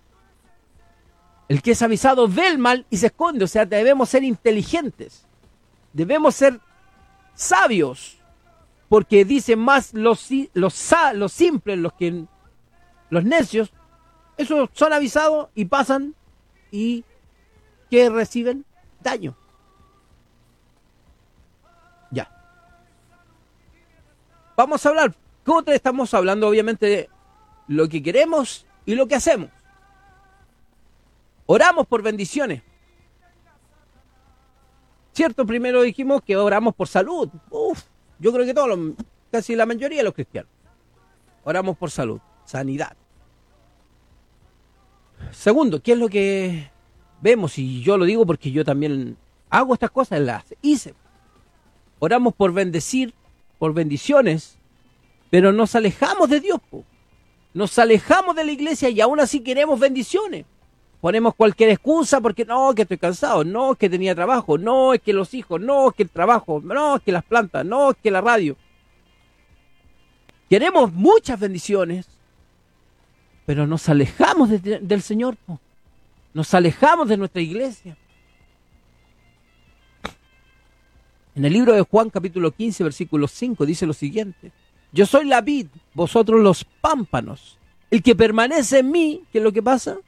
el 1.49 1.63
que 1.63 1.73
es 1.73 1.83
avisado 1.83 2.27
ve 2.27 2.49
el 2.49 2.59
mal 2.59 2.85
y 2.91 2.97
se 2.97 3.07
esconde. 3.07 3.45
O 3.45 3.49
sea, 3.49 3.65
debemos 3.65 4.09
ser 4.09 4.25
inteligentes. 4.25 5.27
Debemos 5.93 6.35
ser 6.35 6.59
sabios. 7.35 8.19
Porque 8.89 9.25
dicen 9.25 9.59
más 9.59 9.95
los, 9.95 10.29
los, 10.53 10.95
los 11.15 11.33
simples, 11.33 11.79
los 11.79 11.93
que 11.95 12.27
los 13.11 13.25
necios, 13.25 13.73
esos 14.37 14.71
son 14.73 14.93
avisados 14.93 15.49
y 15.55 15.65
pasan 15.65 16.15
y 16.71 17.05
que 17.91 18.11
reciben 18.11 18.65
daño. 19.01 19.37
Ya. 22.11 22.31
Vamos 24.57 24.85
a 24.85 24.89
hablar. 24.89 25.15
¿Cómo 25.45 25.63
estamos 25.67 26.13
hablando? 26.15 26.49
Obviamente 26.49 26.87
de 26.87 27.11
lo 27.69 27.89
que 27.89 28.03
queremos 28.03 28.67
y 28.87 28.95
lo 28.95 29.07
que 29.07 29.15
hacemos. 29.15 29.51
Oramos 31.47 31.87
por 31.87 32.03
bendiciones. 32.03 32.63
Cierto, 35.15 35.47
primero 35.47 35.83
dijimos 35.83 36.23
que 36.23 36.37
oramos 36.37 36.75
por 36.75 36.89
salud. 36.89 37.29
Uf, 37.49 37.85
yo 38.19 38.33
creo 38.33 38.45
que 38.45 38.53
todos, 38.53 38.77
casi 39.31 39.55
la 39.55 39.65
mayoría 39.65 39.99
de 39.99 40.05
los 40.05 40.13
cristianos. 40.13 40.51
Oramos 41.45 41.77
por 41.79 41.93
salud, 41.93 42.19
sanidad. 42.45 42.97
Segundo, 45.31 45.81
¿qué 45.81 45.93
es 45.93 45.99
lo 45.99 46.09
que 46.09 46.69
vemos? 47.21 47.59
Y 47.59 47.81
yo 47.83 47.97
lo 47.97 48.07
digo 48.07 48.27
porque 48.27 48.51
yo 48.51 48.65
también 48.65 49.17
hago 49.51 49.75
estas 49.75 49.93
cosas, 49.93 50.21
las 50.21 50.45
hice. 50.63 50.95
Oramos 52.01 52.35
por 52.35 52.53
bendecir, 52.53 53.15
por 53.61 53.73
bendiciones, 53.73 54.59
pero 55.31 55.53
nos 55.53 55.77
alejamos 55.77 56.29
de 56.29 56.41
Dios. 56.41 56.61
Nos 57.53 57.79
alejamos 57.79 58.35
de 58.35 58.45
la 58.45 58.51
iglesia 58.51 58.89
y 58.89 59.01
aún 59.01 59.21
así 59.21 59.41
queremos 59.41 59.79
bendiciones. 59.79 60.45
Ponemos 61.05 61.35
cualquier 61.35 61.69
excusa 61.69 62.19
porque 62.23 62.47
no, 62.47 62.75
que 62.75 62.81
estoy 62.81 62.97
cansado, 62.97 63.45
no, 63.45 63.75
que 63.75 63.91
tenía 63.91 64.15
trabajo, 64.15 64.57
no, 64.57 64.95
es 64.95 65.03
que 65.03 65.13
los 65.13 65.35
hijos, 65.35 65.61
no, 65.61 65.91
que 65.91 66.05
el 66.05 66.09
trabajo, 66.09 66.63
no, 66.65 66.97
es 66.97 67.03
que 67.03 67.13
las 67.13 67.23
plantas, 67.23 67.63
no, 67.63 67.91
es 67.91 67.99
que 68.03 68.11
la 68.11 68.23
radio. 68.23 68.57
Queremos 70.49 70.95
muchas 70.95 71.39
bendiciones, 71.39 72.07
pero 73.45 73.67
nos 73.67 73.87
alejamos 73.91 74.49
del 74.63 75.03
Señor, 75.03 75.37
nos 76.33 76.55
alejamos 76.55 77.07
de 77.07 77.19
nuestra 77.19 77.43
iglesia. 77.43 77.99
En 81.35 81.45
el 81.45 81.53
libro 81.53 81.75
de 81.75 81.83
Juan 81.83 82.09
capítulo 82.09 82.51
15 82.51 82.83
versículo 82.83 83.29
5 83.29 83.67
dice 83.67 83.85
lo 83.85 83.93
siguiente, 83.93 84.53
yo 84.91 85.05
soy 85.05 85.27
la 85.27 85.43
vid, 85.43 85.67
vosotros 85.93 86.41
los 86.41 86.65
pámpanos, 86.65 87.59
el 87.91 88.03
que 88.03 88.17
permanece 88.17 88.79
en 88.79 88.91
mí, 88.91 89.23
¿qué 89.31 89.37
es 89.37 89.45
lo 89.45 89.53
que 89.53 89.63
pasa? 89.63 89.99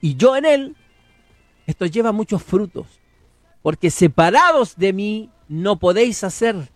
Y 0.00 0.16
yo 0.16 0.36
en 0.36 0.44
él, 0.44 0.76
esto 1.66 1.86
lleva 1.86 2.12
muchos 2.12 2.42
frutos, 2.42 2.86
porque 3.62 3.90
separados 3.90 4.76
de 4.76 4.92
mí 4.92 5.30
no 5.48 5.78
podéis 5.78 6.24
hacer 6.24 6.68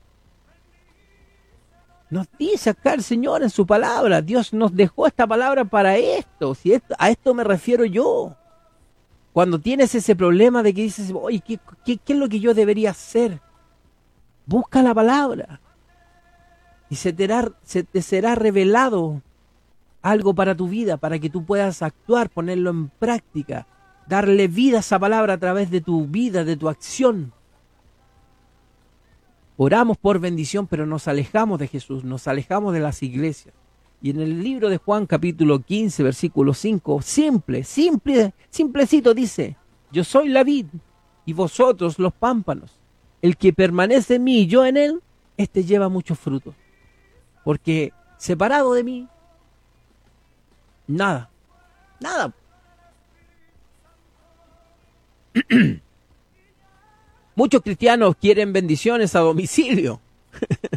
nos 2.09 2.29
dice 2.39 2.71
acá 2.71 2.95
el 2.95 3.03
Señor 3.03 3.43
en 3.43 3.51
su 3.51 3.67
palabra. 3.67 4.23
Dios 4.23 4.53
nos 4.53 4.75
dejó 4.75 5.07
esta 5.07 5.27
palabra 5.27 5.65
para 5.65 5.97
esto. 5.97 6.55
Si 6.55 6.73
a 6.99 7.11
esto 7.11 7.35
me 7.35 7.45
refiero 7.45 7.85
yo. 7.85 8.37
Cuando 9.33 9.59
tienes 9.59 9.95
ese 9.95 10.17
problema 10.17 10.63
de 10.63 10.73
que 10.73 10.83
dices, 10.83 11.13
oye, 11.15 11.43
¿qué, 11.47 11.59
qué, 11.85 12.01
es 12.07 12.17
lo 12.17 12.29
que 12.29 12.41
yo 12.41 12.55
debería 12.55 12.91
hacer? 12.91 13.41
Busca 14.47 14.83
la 14.83 14.95
palabra. 14.95 15.61
Y 16.89 16.97
se 16.97 17.15
se 17.65 17.83
te 17.83 18.03
será 18.03 18.35
revelado 18.35 19.21
algo 20.07 20.35
para 20.35 20.55
tu 20.55 20.69
vida, 20.69 20.97
para 20.99 21.19
que 21.19 21.29
tú 21.29 21.45
puedas 21.45 21.83
actuar, 21.83 22.31
ponerlo 22.31 22.71
en 22.71 22.91
práctica, 22.91 23.67
darle 24.07 24.47
vida 24.47 24.77
a 24.77 24.81
esa 24.81 25.01
palabra 25.01 25.35
a 25.35 25.39
través 25.39 25.69
de 25.69 25.81
tu 25.81 26.07
vida, 26.07 26.45
de 26.45 26.57
tu 26.57 26.69
acción. 26.69 27.33
Oramos 29.57 29.97
por 29.97 30.21
bendición, 30.21 30.69
pero 30.69 30.87
nos 30.87 31.09
alejamos 31.09 31.59
de 31.59 31.67
Jesús, 31.67 32.05
nos 32.05 32.29
alejamos 32.29 32.73
de 32.73 32.79
las 32.79 33.03
iglesias. 33.03 33.53
Y 34.01 34.11
en 34.11 34.21
el 34.21 34.45
libro 34.45 34.69
de 34.69 34.77
Juan 34.77 35.07
capítulo 35.07 35.59
15, 35.59 36.05
versículo 36.05 36.55
5, 36.55 37.03
simple, 37.03 37.65
simple, 37.65 38.33
simplecito 38.49 39.13
dice, 39.13 39.57
yo 39.91 40.05
soy 40.05 40.29
la 40.29 40.45
vid 40.45 40.67
y 41.25 41.33
vosotros 41.33 41.99
los 41.99 42.13
pámpanos. 42.13 42.79
El 43.23 43.37
que 43.37 43.53
permanece 43.53 44.15
en 44.15 44.25
mí 44.25 44.43
y 44.43 44.47
yo 44.47 44.65
en 44.65 44.77
él, 44.77 45.03
este 45.37 45.65
lleva 45.65 45.89
muchos 45.89 46.17
frutos. 46.17 46.55
Porque 47.43 47.93
separado 48.19 48.73
de 48.73 48.85
mí, 48.85 49.09
nada, 50.87 51.31
nada. 52.01 52.33
Muchos 57.35 57.63
cristianos 57.63 58.17
quieren 58.17 58.53
bendiciones 58.53 59.15
a 59.15 59.21
domicilio, 59.21 60.01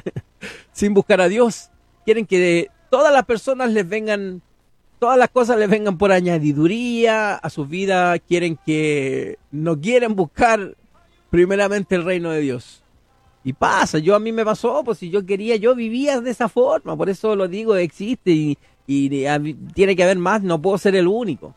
sin 0.74 0.94
buscar 0.94 1.22
a 1.22 1.30
Dios. 1.30 1.70
Quieren 2.06 2.26
que 2.26 2.70
todas 2.90 3.14
las 3.14 3.26
personas 3.26 3.72
les 3.72 3.88
vengan, 3.88 4.42
todas 5.00 5.18
las 5.18 5.30
cosas 5.30 5.58
les 5.58 5.70
vengan 5.70 5.98
por 5.98 6.12
añadiduría 6.12 7.36
a 7.36 7.50
su 7.50 7.66
vida. 7.66 8.20
Quieren 8.20 8.60
que 8.66 9.40
no 9.52 9.80
quieren 9.80 10.16
buscar 10.16 10.76
primeramente 11.30 11.96
el 11.96 12.04
reino 12.04 12.32
de 12.32 12.42
Dios. 12.42 12.84
Y 13.44 13.54
pasa, 13.54 14.00
yo 14.00 14.16
a 14.16 14.20
mí 14.20 14.34
me 14.34 14.44
pasó, 14.44 14.84
pues 14.84 14.98
si 14.98 15.10
yo 15.10 15.26
quería, 15.26 15.56
yo 15.56 15.74
vivía 15.74 16.20
de 16.20 16.30
esa 16.30 16.50
forma, 16.50 16.98
por 16.98 17.10
eso 17.10 17.38
lo 17.38 17.48
digo, 17.48 17.76
existe 17.78 18.32
y, 18.32 18.58
y 18.92 19.10
tiene 19.74 19.96
que 19.96 20.04
haber 20.04 20.18
más, 20.18 20.42
no 20.42 20.62
puedo 20.62 20.78
ser 20.78 20.96
el 20.96 21.08
único. 21.08 21.54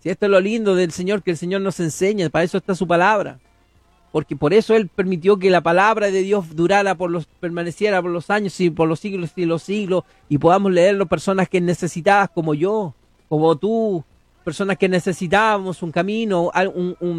Si 0.00 0.08
esto 0.08 0.26
es 0.26 0.30
lo 0.30 0.40
lindo 0.40 0.74
del 0.74 0.90
Señor, 0.90 1.22
que 1.22 1.32
el 1.32 1.36
Señor 1.36 1.60
nos 1.60 1.80
enseña, 1.80 2.30
para 2.30 2.44
eso 2.44 2.58
está 2.58 2.74
su 2.74 2.86
palabra 2.86 3.38
porque 4.16 4.34
por 4.34 4.54
eso 4.54 4.74
él 4.74 4.88
permitió 4.88 5.38
que 5.38 5.50
la 5.50 5.60
palabra 5.60 6.10
de 6.10 6.22
Dios 6.22 6.56
durara 6.56 6.94
por 6.94 7.10
los 7.10 7.26
permaneciera 7.26 8.00
por 8.00 8.10
los 8.10 8.30
años 8.30 8.58
y 8.60 8.70
por 8.70 8.88
los 8.88 8.98
siglos 8.98 9.32
y 9.36 9.44
los 9.44 9.62
siglos 9.62 10.04
y 10.30 10.38
podamos 10.38 10.72
leerlo 10.72 11.04
personas 11.04 11.50
que 11.50 11.60
necesitadas 11.60 12.30
como 12.30 12.54
yo, 12.54 12.94
como 13.28 13.56
tú, 13.56 14.04
personas 14.42 14.78
que 14.78 14.88
necesitábamos 14.88 15.82
un 15.82 15.92
camino, 15.92 16.50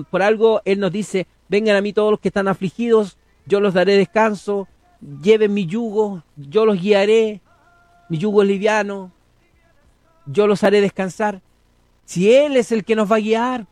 por 0.09 0.23
algo 0.23 0.63
él 0.65 0.79
nos 0.79 0.91
dice, 0.91 1.27
vengan 1.49 1.75
a 1.75 1.81
mí 1.81 1.93
todos 1.93 2.09
los 2.09 2.19
que 2.19 2.29
están 2.29 2.47
afligidos, 2.47 3.19
yo 3.45 3.59
los 3.59 3.75
daré 3.75 3.95
descanso, 3.95 4.67
lleven 5.21 5.53
mi 5.53 5.67
yugo, 5.67 6.23
yo 6.35 6.65
los 6.65 6.81
guiaré, 6.81 7.41
mi 8.09 8.17
yugo 8.17 8.41
es 8.41 8.47
liviano, 8.47 9.11
yo 10.27 10.47
los 10.47 10.63
haré 10.63 10.81
descansar. 10.81 11.41
Si 12.05 12.33
él 12.33 12.55
es 12.55 12.71
el 12.71 12.83
que 12.85 12.95
nos 12.95 13.11
va 13.11 13.17
a 13.17 13.19
guiar, 13.19 13.65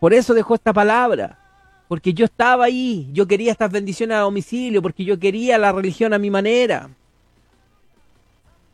por 0.00 0.14
eso 0.14 0.34
dejó 0.34 0.54
esta 0.54 0.72
palabra 0.72 1.38
porque 1.88 2.14
yo 2.14 2.24
estaba 2.24 2.64
ahí, 2.64 3.08
yo 3.12 3.26
quería 3.26 3.52
estas 3.52 3.70
bendiciones 3.70 4.16
a 4.16 4.20
domicilio, 4.20 4.80
porque 4.82 5.04
yo 5.04 5.18
quería 5.18 5.58
la 5.58 5.72
religión 5.72 6.14
a 6.14 6.18
mi 6.18 6.30
manera. 6.30 6.90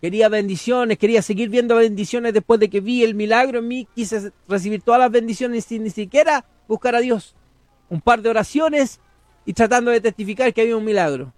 Quería 0.00 0.28
bendiciones, 0.28 0.96
quería 0.96 1.20
seguir 1.20 1.50
viendo 1.50 1.76
bendiciones 1.76 2.32
después 2.32 2.58
de 2.60 2.70
que 2.70 2.80
vi 2.80 3.02
el 3.02 3.14
milagro 3.14 3.58
en 3.58 3.68
mí, 3.68 3.86
quise 3.94 4.32
recibir 4.48 4.80
todas 4.80 5.00
las 5.00 5.10
bendiciones 5.10 5.64
sin 5.64 5.82
ni 5.84 5.90
siquiera 5.90 6.44
buscar 6.66 6.94
a 6.94 7.00
Dios. 7.00 7.34
Un 7.90 8.00
par 8.00 8.22
de 8.22 8.30
oraciones 8.30 9.00
y 9.44 9.52
tratando 9.52 9.90
de 9.90 10.00
testificar 10.00 10.54
que 10.54 10.62
había 10.62 10.76
un 10.76 10.84
milagro, 10.84 11.32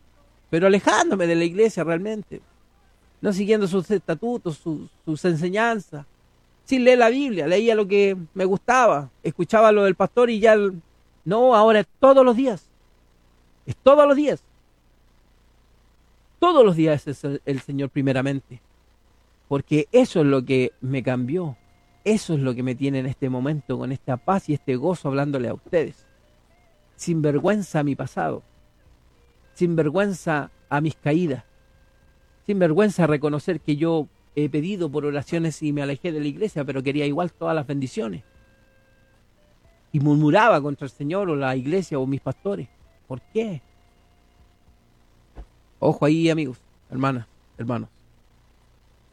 pero 0.51 0.67
alejándome 0.67 1.27
de 1.27 1.35
la 1.35 1.45
iglesia 1.45 1.83
realmente, 1.83 2.43
no 3.23 3.33
siguiendo 3.33 3.69
sus 3.69 3.91
estatutos, 3.91 4.59
sus, 4.59 5.25
enseñanzas, 5.25 6.05
sin 6.65 6.85
leer 6.85 6.99
la 6.99 7.09
Biblia, 7.09 7.47
leía 7.47 7.75
lo 7.75 7.87
que 7.87 8.17
me 8.35 8.45
gustaba, 8.45 9.11
escuchaba 9.23 9.73
lo 9.73 9.85
del 9.85 9.95
pastor 9.95 10.29
y 10.29 10.41
ya 10.41 10.57
no, 11.25 11.55
ahora 11.55 11.81
es 11.81 11.87
todos 12.01 12.25
los 12.25 12.37
días. 12.37 12.69
Es 13.65 13.77
todos 13.77 14.07
los 14.09 14.17
días. 14.17 14.43
Todos 16.41 16.65
los 16.65 16.75
días 16.75 17.07
es 17.07 17.25
el, 17.25 17.61
Señor 17.61 17.91
primeramente. 17.91 18.61
Porque 19.47 19.87
eso 19.93 20.21
es 20.23 20.27
lo 20.27 20.45
que 20.45 20.73
me 20.81 21.05
cambió. 21.05 21.57
Eso 22.05 22.35
es 22.35 22.41
lo 22.41 22.57
que 22.57 22.65
me 22.65 22.75
tiene 22.75 22.99
en 22.99 23.07
este 23.07 23.29
momento 23.29 23.79
con 23.79 23.93
esta 23.93 24.17
paz 24.17 24.49
y 24.49 24.55
este 24.55 24.75
gozo 24.75 25.09
hablándole 25.09 25.49
a 25.49 25.55
ustedes. 25.55 26.05
Sin 26.97 27.23
vergüenza 27.23 27.79
a 27.79 27.85
mi 27.85 27.95
pasado. 27.95 28.43
Sin 29.55 29.77
vergüenza 29.77 30.51
a 30.69 30.81
mis 30.81 30.97
caídas. 30.97 31.45
Sin 32.47 32.59
vergüenza 32.59 33.07
reconocer 33.07 33.61
que 33.61 33.77
yo 33.77 34.09
he 34.35 34.49
pedido 34.49 34.91
por 34.91 35.05
oraciones 35.05 35.63
y 35.63 35.73
me 35.73 35.83
alejé 35.83 36.13
de 36.13 36.21
la 36.21 36.27
iglesia, 36.27 36.65
pero 36.65 36.83
quería 36.83 37.07
igual 37.07 37.33
todas 37.33 37.55
las 37.55 37.67
bendiciones 37.67 38.25
y 39.93 40.01
murmuraba 40.01 40.61
contra 40.61 40.87
el 40.87 40.91
Señor 40.91 41.29
o 41.29 41.37
la 41.37 41.55
iglesia 41.55 41.99
o 41.99 42.07
mis 42.07 42.21
pastores. 42.21 42.69
¿Por 43.07 43.21
qué? 43.21 43.61
Ojo 45.79 46.07
ahí, 46.07 46.31
amigos, 46.31 46.59
hermanas, 46.91 47.27
hermanos. 47.59 47.91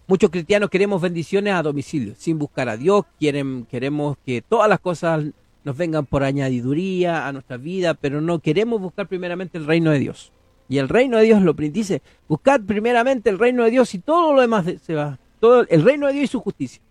Muchos 0.07 0.31
cristianos 0.31 0.69
queremos 0.69 1.01
bendiciones 1.01 1.53
a 1.53 1.61
domicilio, 1.61 2.15
sin 2.17 2.39
buscar 2.39 2.69
a 2.69 2.77
Dios, 2.77 3.05
quieren, 3.19 3.67
queremos 3.69 4.17
que 4.25 4.41
todas 4.41 4.69
las 4.69 4.79
cosas 4.79 5.25
nos 5.63 5.77
vengan 5.77 6.05
por 6.05 6.23
añadiduría 6.23 7.27
a 7.27 7.33
nuestra 7.33 7.57
vida, 7.57 7.93
pero 7.93 8.21
no 8.21 8.39
queremos 8.39 8.81
buscar 8.81 9.07
primeramente 9.07 9.57
el 9.57 9.65
reino 9.65 9.91
de 9.91 9.99
Dios. 9.99 10.31
Y 10.69 10.77
el 10.77 10.87
reino 10.87 11.17
de 11.17 11.23
Dios 11.23 11.41
lo 11.41 11.53
dice, 11.53 12.01
buscad 12.27 12.61
primeramente 12.61 13.29
el 13.29 13.39
reino 13.39 13.63
de 13.63 13.71
Dios 13.71 13.93
y 13.93 13.99
todo 13.99 14.33
lo 14.33 14.41
demás 14.41 14.65
se 14.81 14.95
va. 14.95 15.19
Todo 15.41 15.65
el 15.67 15.83
reino 15.83 16.07
de 16.07 16.13
Dios 16.13 16.25
y 16.25 16.27
su 16.27 16.39
justicia. 16.39 16.81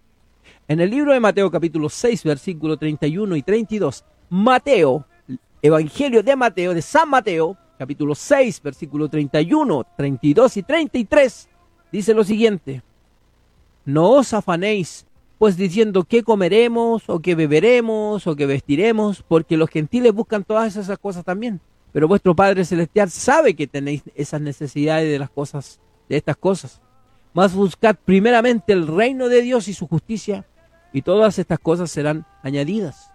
En 0.66 0.80
el 0.80 0.90
libro 0.90 1.12
de 1.12 1.20
Mateo 1.20 1.50
capítulo 1.50 1.88
6, 1.88 2.24
versículo 2.24 2.76
31 2.76 3.36
y 3.36 3.42
32, 3.42 4.04
Mateo, 4.28 5.06
Evangelio 5.62 6.22
de 6.22 6.36
Mateo, 6.36 6.74
de 6.74 6.82
San 6.82 7.08
Mateo, 7.08 7.56
capítulo 7.78 8.14
6, 8.14 8.60
versículo 8.62 9.08
31, 9.08 9.86
32 9.96 10.56
y 10.58 10.62
33, 10.62 11.48
dice 11.90 12.12
lo 12.12 12.24
siguiente 12.24 12.82
no 13.88 14.10
os 14.10 14.34
afanéis, 14.34 15.06
pues 15.38 15.56
diciendo 15.56 16.04
qué 16.04 16.22
comeremos, 16.22 17.04
o 17.08 17.20
qué 17.20 17.34
beberemos, 17.34 18.26
o 18.26 18.36
qué 18.36 18.44
vestiremos, 18.44 19.24
porque 19.26 19.56
los 19.56 19.70
gentiles 19.70 20.12
buscan 20.12 20.44
todas 20.44 20.76
esas 20.76 20.98
cosas 20.98 21.24
también. 21.24 21.58
Pero 21.92 22.08
vuestro 22.08 22.34
Padre 22.34 22.64
Celestial 22.64 23.10
sabe 23.10 23.54
que 23.54 23.66
tenéis 23.66 24.02
esas 24.14 24.40
necesidades 24.40 25.10
de 25.10 25.18
las 25.18 25.30
cosas, 25.30 25.80
de 26.08 26.16
estas 26.16 26.36
cosas. 26.36 26.80
Mas 27.32 27.54
buscad 27.54 27.96
primeramente 28.04 28.72
el 28.72 28.86
reino 28.86 29.28
de 29.28 29.42
Dios 29.42 29.68
y 29.68 29.74
su 29.74 29.86
justicia, 29.86 30.46
y 30.92 31.02
todas 31.02 31.38
estas 31.38 31.58
cosas 31.58 31.90
serán 31.90 32.26
añadidas. 32.42 33.10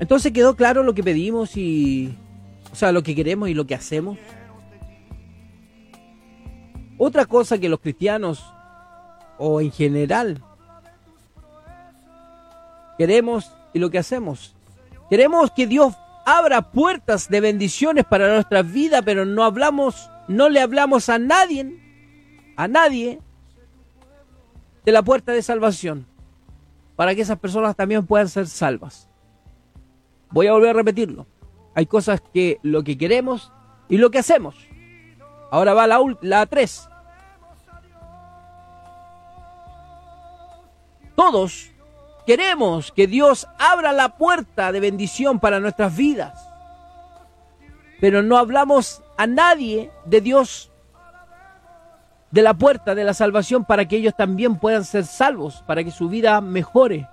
Entonces 0.00 0.32
quedó 0.32 0.54
claro 0.54 0.82
lo 0.82 0.94
que 0.94 1.02
pedimos 1.02 1.56
y, 1.56 2.16
o 2.72 2.76
sea, 2.76 2.92
lo 2.92 3.02
que 3.02 3.14
queremos 3.14 3.48
y 3.48 3.54
lo 3.54 3.66
que 3.66 3.74
hacemos. 3.74 4.18
Otra 6.98 7.26
cosa 7.26 7.58
que 7.58 7.68
los 7.68 7.80
cristianos 7.80 8.44
o 9.38 9.60
en 9.60 9.70
general. 9.72 10.42
Queremos 12.96 13.52
y 13.72 13.78
lo 13.78 13.90
que 13.90 13.98
hacemos. 13.98 14.54
Queremos 15.08 15.52
que 15.52 15.66
Dios 15.66 15.94
abra 16.36 16.60
puertas 16.60 17.28
de 17.28 17.40
bendiciones 17.40 18.04
para 18.04 18.34
nuestra 18.34 18.62
vida, 18.62 19.00
pero 19.00 19.24
no 19.24 19.44
hablamos, 19.44 20.10
no 20.28 20.50
le 20.50 20.60
hablamos 20.60 21.08
a 21.08 21.18
nadie, 21.18 21.80
a 22.56 22.68
nadie 22.68 23.20
de 24.84 24.92
la 24.92 25.02
puerta 25.02 25.32
de 25.32 25.42
salvación, 25.42 26.06
para 26.96 27.14
que 27.14 27.22
esas 27.22 27.38
personas 27.38 27.74
también 27.76 28.06
puedan 28.06 28.28
ser 28.28 28.46
salvas. 28.46 29.08
Voy 30.30 30.46
a 30.46 30.52
volver 30.52 30.70
a 30.70 30.74
repetirlo. 30.74 31.26
Hay 31.74 31.86
cosas 31.86 32.20
que 32.34 32.58
lo 32.62 32.84
que 32.84 32.98
queremos 32.98 33.50
y 33.88 33.96
lo 33.96 34.10
que 34.10 34.18
hacemos. 34.18 34.54
Ahora 35.50 35.72
va 35.72 35.86
la, 35.86 35.98
la 36.20 36.44
3. 36.44 36.90
Todos 41.16 41.72
queremos 42.28 42.92
que 42.92 43.06
Dios 43.06 43.48
abra 43.58 43.90
la 43.92 44.18
puerta 44.18 44.70
de 44.70 44.80
bendición 44.80 45.40
para 45.40 45.60
nuestras 45.60 45.96
vidas. 45.96 46.46
Pero 48.02 48.22
no 48.22 48.36
hablamos 48.36 49.02
a 49.16 49.26
nadie 49.26 49.90
de 50.04 50.20
Dios, 50.20 50.70
de 52.30 52.42
la 52.42 52.52
puerta 52.52 52.94
de 52.94 53.04
la 53.04 53.14
salvación 53.14 53.64
para 53.64 53.88
que 53.88 53.96
ellos 53.96 54.12
también 54.14 54.58
puedan 54.58 54.84
ser 54.84 55.06
salvos, 55.06 55.64
para 55.66 55.82
que 55.82 55.90
su 55.90 56.10
vida 56.10 56.42
mejore. 56.42 57.08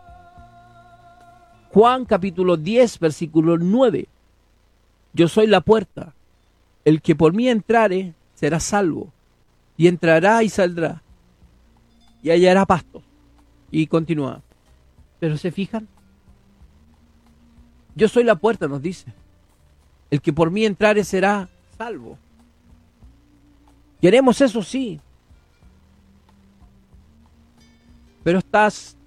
Juan 1.71 2.03
capítulo 2.03 2.57
10, 2.57 2.99
versículo 2.99 3.57
9. 3.57 4.09
Yo 5.13 5.29
soy 5.29 5.47
la 5.47 5.61
puerta. 5.61 6.13
El 6.83 7.01
que 7.01 7.15
por 7.15 7.31
mí 7.31 7.47
entrare 7.47 8.15
será 8.33 8.59
salvo, 8.59 9.13
y 9.77 9.87
entrará 9.87 10.43
y 10.43 10.49
saldrá, 10.49 11.01
y 12.21 12.31
hallará 12.31 12.65
pasto. 12.65 13.01
Y 13.71 13.87
continúa. 13.87 14.41
Pero 15.19 15.37
se 15.37 15.51
fijan. 15.51 15.87
Yo 17.95 18.07
soy 18.09 18.23
la 18.23 18.35
puerta, 18.35 18.67
nos 18.67 18.81
dice. 18.81 19.13
El 20.11 20.21
que 20.21 20.33
por 20.33 20.51
mí 20.51 20.65
entrare 20.65 21.03
será 21.03 21.49
salvo. 21.77 22.17
Queremos 24.01 24.39
eso, 24.41 24.61
sí. 24.61 24.99
Pero 28.23 28.39
estás... 28.39 28.97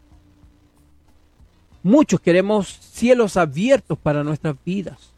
Muchos 1.83 2.21
queremos 2.21 2.69
cielos 2.69 3.37
abiertos 3.37 3.99
para 3.99 4.25
nuestras 4.25 4.57
vidas. 4.65 5.13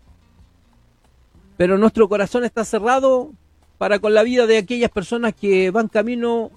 Pero 1.56 1.78
nuestro 1.78 2.08
corazón 2.08 2.44
está 2.44 2.64
cerrado 2.64 3.32
para 3.78 3.98
con 3.98 4.12
la 4.12 4.22
vida 4.22 4.46
de 4.46 4.58
aquellas 4.58 4.90
personas 4.90 5.34
que 5.34 5.70
van 5.70 5.88
camino 5.88 6.50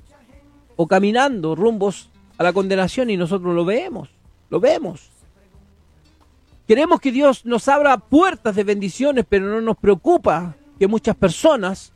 o 0.76 0.88
caminando 0.88 1.56
rumbos 1.56 2.10
a 2.38 2.44
la 2.44 2.52
condenación 2.52 3.10
y 3.10 3.18
nosotros 3.18 3.56
lo 3.56 3.64
vemos, 3.64 4.10
lo 4.54 4.60
vemos. 4.60 5.10
Queremos 6.68 7.02
que 7.02 7.12
Dios 7.12 7.44
nos 7.44 7.68
abra 7.68 7.98
puertas 7.98 8.56
de 8.56 8.64
bendiciones, 8.64 9.26
pero 9.28 9.48
no 9.48 9.60
nos 9.62 9.76
preocupa 9.78 10.56
que 10.78 10.88
muchas 10.88 11.16
personas, 11.16 11.92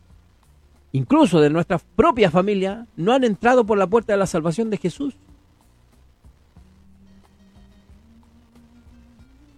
incluso 0.92 1.40
de 1.40 1.52
nuestra 1.52 1.78
propia 1.96 2.32
familia, 2.32 2.88
no 2.96 3.14
han 3.14 3.24
entrado 3.24 3.64
por 3.64 3.78
la 3.78 3.86
puerta 3.86 4.14
de 4.14 4.18
la 4.18 4.26
salvación 4.26 4.72
de 4.72 4.78
Jesús. 4.78 5.14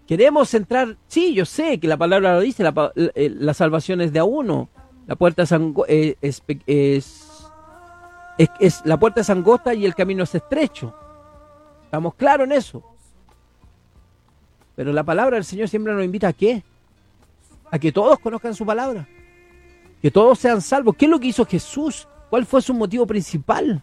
Queremos 0.05 0.53
entrar, 0.53 0.97
sí, 1.07 1.33
yo 1.33 1.45
sé 1.45 1.79
que 1.79 1.87
la 1.87 1.95
palabra 1.95 2.33
lo 2.33 2.41
dice, 2.41 2.63
la, 2.63 3.53
salvación 3.53 4.01
es 4.01 4.11
de 4.11 4.19
a 4.19 4.25
uno, 4.25 4.67
la 5.07 5.15
puerta 5.15 5.43
es, 5.43 5.53
es 6.67 7.29
es, 8.59 8.81
la 8.85 8.97
puerta 8.97 9.21
es 9.21 9.29
angosta 9.29 9.73
y 9.73 9.85
el 9.85 9.95
camino 9.95 10.23
es 10.23 10.35
estrecho. 10.35 10.93
Estamos 11.89 12.13
claros 12.13 12.45
en 12.45 12.51
eso. 12.51 12.83
Pero 14.79 14.93
la 14.93 15.03
palabra 15.03 15.35
del 15.35 15.43
Señor 15.43 15.67
siempre 15.67 15.93
nos 15.93 16.05
invita 16.05 16.29
a 16.29 16.31
qué? 16.31 16.63
A 17.69 17.77
que 17.77 17.91
todos 17.91 18.17
conozcan 18.17 18.55
su 18.55 18.65
palabra. 18.65 19.09
Que 20.01 20.09
todos 20.09 20.39
sean 20.39 20.61
salvos. 20.61 20.95
¿Qué 20.95 21.03
es 21.03 21.11
lo 21.11 21.19
que 21.19 21.27
hizo 21.27 21.45
Jesús? 21.45 22.07
¿Cuál 22.29 22.45
fue 22.45 22.61
su 22.61 22.73
motivo 22.73 23.05
principal? 23.05 23.81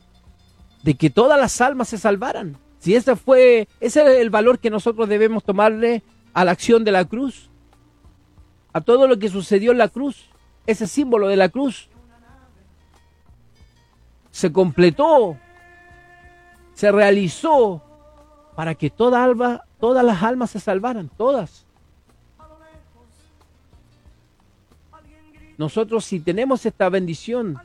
De 0.82 0.94
que 0.94 1.11
todas 1.11 1.38
las 1.38 1.61
almas 1.61 1.88
se 1.88 1.98
salvaran. 1.98 2.56
Si 2.78 2.94
ese 2.94 3.14
fue, 3.14 3.68
ese 3.78 4.00
es 4.00 4.20
el 4.22 4.30
valor 4.30 4.59
que 4.59 4.70
nosotros 4.70 5.06
debemos 5.06 5.44
tomarle 5.44 6.02
a 6.32 6.46
la 6.46 6.52
acción 6.52 6.82
de 6.82 6.92
la 6.92 7.04
cruz. 7.04 7.50
A 8.72 8.80
todo 8.80 9.06
lo 9.06 9.18
que 9.18 9.28
sucedió 9.28 9.72
en 9.72 9.78
la 9.78 9.88
cruz. 9.88 10.30
Ese 10.66 10.87
símbolo 10.87 11.28
de 11.28 11.37
la 11.37 11.50
cruz 11.50 11.90
se 14.30 14.50
completó, 14.50 15.37
se 16.72 16.90
realizó 16.90 17.82
para 18.54 18.74
que 18.74 18.88
toda 18.88 19.22
alma, 19.22 19.65
todas 19.80 20.04
las 20.04 20.22
almas 20.22 20.50
se 20.50 20.60
salvaran, 20.60 21.10
todas. 21.16 21.64
Nosotros 25.58 26.04
si 26.04 26.20
tenemos 26.20 26.66
esta 26.66 26.88
bendición, 26.88 27.58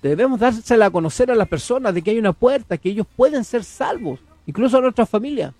debemos 0.00 0.38
dársela 0.38 0.86
a 0.86 0.90
conocer 0.90 1.30
a 1.30 1.34
las 1.34 1.48
personas 1.48 1.92
de 1.92 2.02
que 2.02 2.10
hay 2.10 2.18
una 2.18 2.32
puerta, 2.32 2.78
que 2.78 2.90
ellos 2.90 3.06
pueden 3.16 3.44
ser 3.44 3.64
salvos, 3.64 4.20
incluso 4.46 4.78
a 4.78 4.80
nuestra 4.80 5.06
familia. 5.06 5.52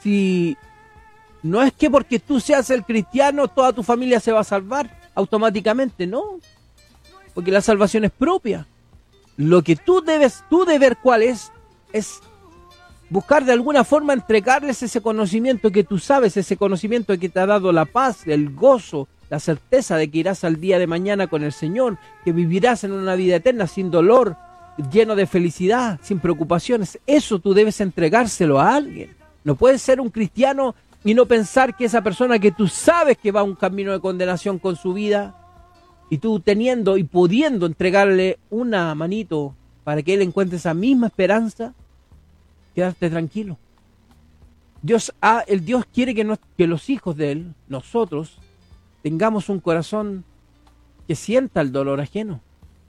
Si 0.00 0.56
no 1.42 1.62
es 1.62 1.72
que 1.72 1.90
porque 1.90 2.20
tú 2.20 2.38
seas 2.38 2.70
el 2.70 2.84
cristiano, 2.84 3.48
toda 3.48 3.72
tu 3.72 3.82
familia 3.82 4.20
se 4.20 4.32
va 4.32 4.40
a 4.40 4.44
salvar 4.44 4.88
automáticamente, 5.14 6.06
no 6.06 6.38
porque 7.34 7.50
la 7.50 7.60
salvación 7.60 8.04
es 8.04 8.12
propia. 8.12 8.66
Lo 9.36 9.62
que 9.62 9.74
tú 9.74 10.00
debes, 10.00 10.44
tu 10.48 10.64
deber 10.64 10.96
cuál 10.96 11.22
es, 11.22 11.52
es 11.92 12.20
buscar 13.10 13.44
de 13.44 13.52
alguna 13.52 13.84
forma 13.84 14.12
entregarles 14.12 14.82
ese 14.82 15.00
conocimiento 15.00 15.70
que 15.70 15.84
tú 15.84 15.98
sabes, 15.98 16.36
ese 16.36 16.56
conocimiento 16.56 17.18
que 17.18 17.28
te 17.28 17.40
ha 17.40 17.46
dado 17.46 17.72
la 17.72 17.84
paz, 17.84 18.26
el 18.26 18.54
gozo, 18.54 19.08
la 19.30 19.40
certeza 19.40 19.96
de 19.96 20.10
que 20.10 20.18
irás 20.18 20.44
al 20.44 20.60
día 20.60 20.78
de 20.78 20.86
mañana 20.86 21.26
con 21.26 21.42
el 21.42 21.52
Señor, 21.52 21.98
que 22.24 22.32
vivirás 22.32 22.84
en 22.84 22.92
una 22.92 23.14
vida 23.14 23.36
eterna 23.36 23.66
sin 23.66 23.90
dolor, 23.90 24.36
lleno 24.92 25.14
de 25.14 25.26
felicidad, 25.26 25.98
sin 26.02 26.20
preocupaciones. 26.20 26.98
Eso 27.06 27.38
tú 27.38 27.54
debes 27.54 27.80
entregárselo 27.80 28.60
a 28.60 28.74
alguien. 28.74 29.16
No 29.44 29.54
puedes 29.54 29.82
ser 29.82 30.00
un 30.00 30.10
cristiano 30.10 30.74
y 31.04 31.14
no 31.14 31.26
pensar 31.26 31.76
que 31.76 31.84
esa 31.84 32.02
persona 32.02 32.38
que 32.38 32.52
tú 32.52 32.66
sabes 32.66 33.18
que 33.18 33.32
va 33.32 33.40
a 33.40 33.44
un 33.44 33.54
camino 33.54 33.92
de 33.92 34.00
condenación 34.00 34.58
con 34.58 34.76
su 34.76 34.94
vida, 34.94 35.34
y 36.10 36.18
tú 36.18 36.40
teniendo 36.40 36.96
y 36.96 37.04
pudiendo 37.04 37.66
entregarle 37.66 38.38
una 38.50 38.94
manito 38.94 39.54
para 39.84 40.02
que 40.02 40.14
él 40.14 40.22
encuentre 40.22 40.58
esa 40.58 40.74
misma 40.74 41.08
esperanza, 41.08 41.74
quedarte 42.74 43.10
tranquilo. 43.10 43.58
Dios, 44.82 45.14
ah, 45.22 45.42
el 45.46 45.64
Dios 45.64 45.84
quiere 45.92 46.14
que, 46.14 46.38
que 46.56 46.66
los 46.66 46.90
hijos 46.90 47.16
de 47.16 47.32
Él, 47.32 47.54
nosotros, 47.68 48.38
tengamos 49.02 49.48
un 49.48 49.60
corazón 49.60 50.24
que 51.06 51.14
sienta 51.14 51.60
el 51.60 51.72
dolor 51.72 52.00
ajeno. 52.00 52.40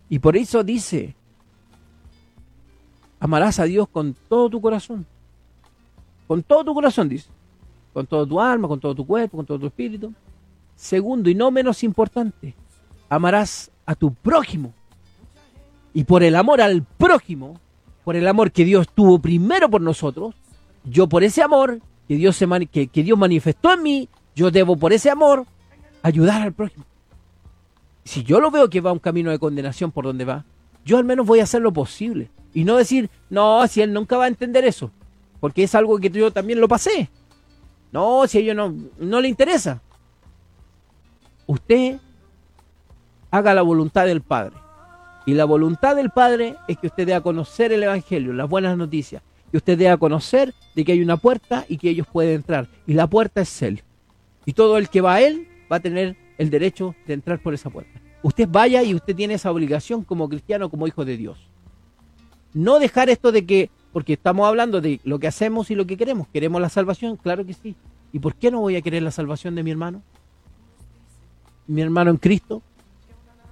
Y 0.10 0.20
por 0.20 0.38
eso 0.38 0.64
dice, 0.64 1.16
amarás 3.20 3.60
a 3.60 3.64
Dios 3.64 3.88
con 3.88 4.16
todo 4.28 4.50
tu 4.50 4.62
corazón. 4.62 5.06
Con 6.28 6.44
todo 6.44 6.66
tu 6.66 6.74
corazón, 6.74 7.10
dice. 7.10 7.30
Con 7.94 8.06
todo 8.06 8.26
tu 8.26 8.42
alma, 8.42 8.68
con 8.68 8.80
todo 8.80 8.94
tu 8.94 9.06
cuerpo, 9.06 9.38
con 9.38 9.46
todo 9.46 9.60
tu 9.60 9.68
espíritu. 9.68 10.14
Segundo, 10.76 11.30
y 11.30 11.36
no 11.36 11.52
menos 11.52 11.84
importante, 11.84 12.54
amarás 13.08 13.72
a 13.86 13.96
tu 13.96 14.14
prójimo 14.14 14.74
Y 15.94 16.04
por 16.04 16.24
el 16.24 16.36
amor 16.36 16.60
al 16.60 16.84
prójimo, 16.84 17.60
por 18.06 18.16
el 18.16 18.28
amor 18.28 18.52
que 18.52 18.64
Dios 18.64 18.88
tuvo 18.88 19.20
primero 19.20 19.68
por 19.70 19.82
nosotros, 19.82 20.36
yo 20.86 21.10
por 21.10 21.24
ese 21.24 21.42
amor 21.42 21.82
que 22.08 22.16
Dios, 22.16 22.36
se 22.36 22.48
que, 22.68 22.88
que 22.88 23.04
Dios 23.04 23.18
manifestó 23.18 23.74
en 23.74 23.82
mí, 23.82 24.10
yo 24.36 24.52
debo 24.52 24.78
por 24.78 24.94
ese 24.94 25.10
amor 25.10 25.46
ayudar 26.04 26.44
al 26.44 26.54
prójimo. 26.54 26.86
Si 28.04 28.24
yo 28.24 28.40
lo 28.40 28.52
veo 28.52 28.70
que 28.70 28.80
va 28.80 28.92
un 28.92 29.00
camino 29.00 29.32
de 29.32 29.40
condenación 29.40 29.92
por 29.92 30.06
donde 30.06 30.24
va, 30.24 30.46
yo 30.86 31.00
al 31.00 31.04
menos 31.04 31.26
voy 31.26 31.40
a 31.40 31.44
hacer 31.44 31.64
lo 31.64 31.74
posible. 31.74 32.30
Y 32.54 32.64
no 32.64 32.78
decir, 32.78 33.10
no, 33.32 33.68
si 33.68 33.82
él 33.82 33.92
nunca 33.92 34.18
va 34.18 34.26
a 34.26 34.30
entender 34.30 34.64
eso, 34.66 34.92
porque 35.40 35.64
es 35.64 35.74
algo 35.74 35.98
que 35.98 36.12
yo 36.12 36.32
también 36.32 36.62
lo 36.62 36.68
pasé. 36.68 37.10
No, 37.92 38.28
si 38.28 38.38
a 38.38 38.42
ellos 38.42 38.56
no, 38.56 38.74
no 39.00 39.20
le 39.20 39.30
interesa. 39.30 39.82
Usted 41.48 41.98
haga 43.32 43.54
la 43.56 43.64
voluntad 43.64 44.06
del 44.06 44.22
Padre. 44.22 44.65
Y 45.26 45.34
la 45.34 45.46
voluntad 45.46 45.96
del 45.96 46.12
Padre 46.12 46.56
es 46.68 46.78
que 46.78 46.88
usted 46.88 47.08
dé 47.08 47.14
a 47.16 47.22
conocer 47.22 47.74
el 47.74 47.82
Evangelio, 47.82 48.34
las 48.34 48.48
buenas 48.48 48.78
noticias. 48.78 49.24
Que 49.52 49.58
usted 49.58 49.78
dé 49.78 49.90
a 49.90 49.98
conocer 49.98 50.54
de 50.76 50.86
que 50.86 50.92
hay 50.92 51.02
una 51.02 51.18
puerta 51.18 51.66
y 51.68 51.78
que 51.78 51.90
ellos 51.90 52.08
pueden 52.12 52.36
entrar. 52.36 52.68
Y 52.86 52.94
la 52.94 53.08
puerta 53.08 53.42
es 53.42 53.62
Él. 53.62 53.82
Y 54.46 54.54
todo 54.54 54.78
el 54.78 54.90
que 54.90 55.02
va 55.02 55.16
a 55.16 55.22
Él 55.22 55.48
va 55.72 55.78
a 55.78 55.80
tener 55.80 56.16
el 56.38 56.50
derecho 56.50 56.96
de 57.08 57.14
entrar 57.14 57.40
por 57.40 57.54
esa 57.54 57.70
puerta. 57.70 58.00
Usted 58.22 58.48
vaya 58.50 58.84
y 58.84 58.94
usted 58.94 59.16
tiene 59.16 59.36
esa 59.36 59.52
obligación 59.52 60.04
como 60.04 60.30
cristiano, 60.30 60.70
como 60.70 60.88
hijo 60.88 61.06
de 61.06 61.18
Dios. 61.18 61.38
No 62.54 62.80
dejar 62.80 63.10
esto 63.10 63.32
de 63.32 63.46
que, 63.46 63.70
porque 63.92 64.14
estamos 64.14 64.48
hablando 64.48 64.82
de 64.82 65.00
lo 65.04 65.20
que 65.20 65.28
hacemos 65.28 65.72
y 65.72 65.76
lo 65.76 65.86
que 65.86 65.98
queremos. 65.98 66.28
¿Queremos 66.30 66.62
la 66.62 66.70
salvación? 66.70 67.18
Claro 67.18 67.46
que 67.46 67.54
sí. 67.54 67.76
¿Y 68.14 68.20
por 68.20 68.36
qué 68.36 68.52
no 68.52 68.62
voy 68.62 68.76
a 68.76 68.82
querer 68.82 69.04
la 69.04 69.12
salvación 69.12 69.56
de 69.56 69.64
mi 69.64 69.72
hermano? 69.72 70.02
Mi 71.68 71.82
hermano 71.82 72.12
en 72.12 72.18
Cristo. 72.18 72.62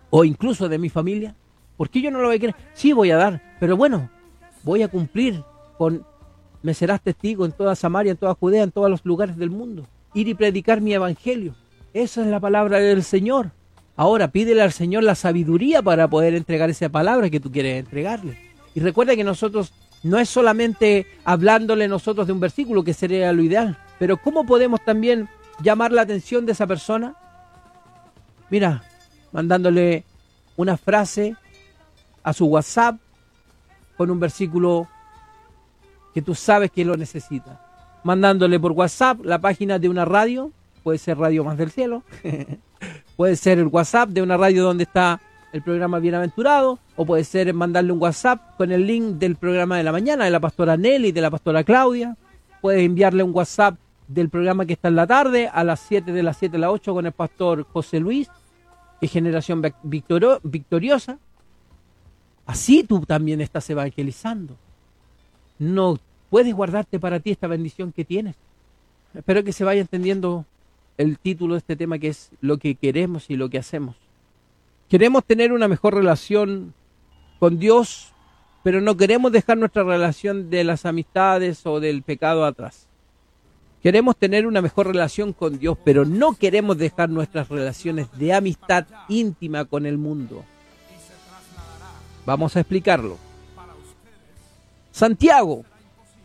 O 0.10 0.24
incluso 0.24 0.70
de 0.70 0.78
mi 0.78 0.90
familia. 0.90 1.36
¿Por 1.78 1.90
qué 1.90 2.02
yo 2.02 2.12
no 2.12 2.20
lo 2.20 2.28
voy 2.28 2.38
a 2.38 2.40
querer? 2.40 2.56
Sí 2.74 2.94
voy 2.94 3.12
a 3.12 3.18
dar, 3.18 3.42
pero 3.60 3.76
bueno, 3.76 4.10
voy 4.64 4.84
a 4.84 4.88
cumplir 4.88 5.44
con, 5.78 6.06
me 6.62 6.74
serás 6.74 7.02
testigo 7.02 7.46
en 7.46 7.52
toda 7.52 7.76
Samaria, 7.76 8.12
en 8.12 8.18
toda 8.18 8.36
Judea, 8.36 8.64
en 8.64 8.72
todos 8.72 8.90
los 8.90 9.04
lugares 9.06 9.38
del 9.38 9.50
mundo. 9.50 9.88
Ir 10.14 10.28
y 10.28 10.34
predicar 10.34 10.82
mi 10.82 10.94
evangelio. 10.94 11.56
Esa 11.94 12.22
es 12.22 12.28
la 12.28 12.40
palabra 12.40 12.80
del 12.80 13.04
Señor. 13.04 13.52
Ahora 13.96 14.30
pídele 14.30 14.62
al 14.62 14.72
Señor 14.72 15.04
la 15.04 15.16
sabiduría 15.16 15.82
para 15.82 16.08
poder 16.08 16.34
entregar 16.34 16.70
esa 16.70 16.90
palabra 16.90 17.30
que 17.30 17.40
tú 17.40 17.52
quieres 17.52 17.80
entregarle. 17.80 18.38
Y 18.74 18.80
recuerda 18.80 19.16
que 19.16 19.24
nosotros 19.24 19.74
no 20.04 20.20
es 20.20 20.30
solamente 20.30 21.08
hablándole 21.24 21.88
nosotros 21.88 22.28
de 22.28 22.34
un 22.34 22.40
versículo, 22.40 22.84
que 22.84 22.94
sería 22.94 23.32
lo 23.32 23.42
ideal, 23.44 23.78
pero 24.00 24.18
¿cómo 24.18 24.46
podemos 24.46 24.84
también 24.84 25.30
llamar 25.62 25.92
la 25.92 26.02
atención 26.02 26.46
de 26.46 26.52
esa 26.52 26.68
persona? 26.68 27.16
Mira, 28.50 28.84
mandándole 29.32 30.04
una 30.58 30.76
frase 30.78 31.36
a 32.24 32.34
su 32.34 32.46
WhatsApp 32.46 32.98
con 33.98 34.10
un 34.10 34.20
versículo 34.20 34.88
que 36.14 36.22
tú 36.22 36.36
sabes 36.36 36.72
que 36.72 36.86
lo 36.86 36.96
necesita. 36.96 37.60
Mandándole 38.04 38.60
por 38.60 38.72
WhatsApp 38.72 39.24
la 39.24 39.40
página 39.40 39.80
de 39.80 39.90
una 39.90 40.06
radio, 40.06 40.52
puede 40.84 40.98
ser 40.98 41.18
Radio 41.18 41.44
Más 41.44 41.58
del 41.58 41.72
Cielo, 41.72 42.04
puede 43.16 43.36
ser 43.36 43.60
el 43.60 43.68
WhatsApp 43.68 44.10
de 44.10 44.22
una 44.22 44.38
radio 44.38 44.64
donde 44.64 44.84
está 44.84 45.22
el 45.54 45.62
programa 45.62 46.00
Bienaventurado, 46.00 46.80
o 46.96 47.06
puede 47.06 47.24
ser 47.24 47.54
mandarle 47.54 47.92
un 47.92 48.02
WhatsApp 48.02 48.56
con 48.58 48.72
el 48.72 48.88
link 48.88 49.18
del 49.18 49.36
programa 49.36 49.78
de 49.78 49.84
la 49.84 49.92
mañana 49.92 50.26
de 50.26 50.32
la 50.32 50.40
pastora 50.40 50.76
Nelly, 50.78 51.12
de 51.12 51.22
la 51.22 51.30
pastora 51.30 51.64
Claudia. 51.64 52.18
Puedes 52.60 52.84
enviarle 52.84 53.22
un 53.24 53.36
WhatsApp 53.36 53.76
del 54.08 54.30
programa 54.30 54.66
que 54.66 54.74
está 54.74 54.88
en 54.88 54.96
la 54.96 55.08
tarde, 55.08 55.50
a 55.52 55.64
las 55.64 55.80
7 55.82 56.12
de 56.12 56.24
las 56.24 56.38
7 56.38 56.58
a 56.58 56.60
las 56.60 56.72
8 56.72 56.94
con 56.94 57.06
el 57.06 57.12
pastor 57.12 57.66
José 57.72 58.00
Luis, 58.00 58.30
que 59.00 59.08
Generación 59.08 59.62
Victoriosa. 59.84 61.20
Así 62.45 62.84
tú 62.84 63.01
también 63.01 63.41
estás 63.41 63.69
evangelizando. 63.69 64.56
No 65.60 65.99
puedes 66.29 66.53
guardarte 66.53 66.99
para 66.99 67.19
ti 67.19 67.32
esta 67.32 67.47
bendición 67.47 67.91
que 67.91 68.06
tienes. 68.06 68.36
Espero 69.13 69.43
que 69.43 69.53
se 69.53 69.63
vaya 69.63 69.82
entendiendo 69.82 70.45
el 70.97 71.17
título 71.17 71.53
de 71.53 71.60
este 71.60 71.75
tema 71.75 71.99
que 71.99 72.10
es 72.10 72.32
lo 72.41 72.58
que 72.58 72.75
queremos 72.75 73.29
y 73.29 73.36
lo 73.36 73.49
que 73.49 73.60
hacemos. 73.60 73.95
Queremos 74.89 75.23
tener 75.23 75.53
una 75.53 75.67
mejor 75.67 75.95
relación 75.95 76.73
con 77.39 77.60
Dios, 77.60 78.13
pero 78.63 78.82
no 78.82 78.97
queremos 78.97 79.32
dejar 79.32 79.58
nuestra 79.58 79.84
relación 79.84 80.49
de 80.49 80.63
las 80.63 80.86
amistades 80.86 81.65
o 81.65 81.79
del 81.79 82.03
pecado 82.03 82.45
atrás. 82.45 82.88
Queremos 83.82 84.15
tener 84.15 84.47
una 84.47 84.62
mejor 84.62 84.88
relación 84.88 85.34
con 85.34 85.60
Dios, 85.60 85.77
pero 85.84 86.06
no 86.06 86.36
queremos 86.36 86.77
dejar 86.77 87.10
nuestras 87.10 87.49
relaciones 87.49 88.08
de 88.17 88.34
amistad 88.34 88.86
íntima 89.10 89.65
con 89.65 89.86
el 89.86 89.97
mundo. 89.97 90.45
Vamos 92.26 92.56
a 92.56 92.62
explicarlo. 92.62 93.18
Santiago, 94.92 95.66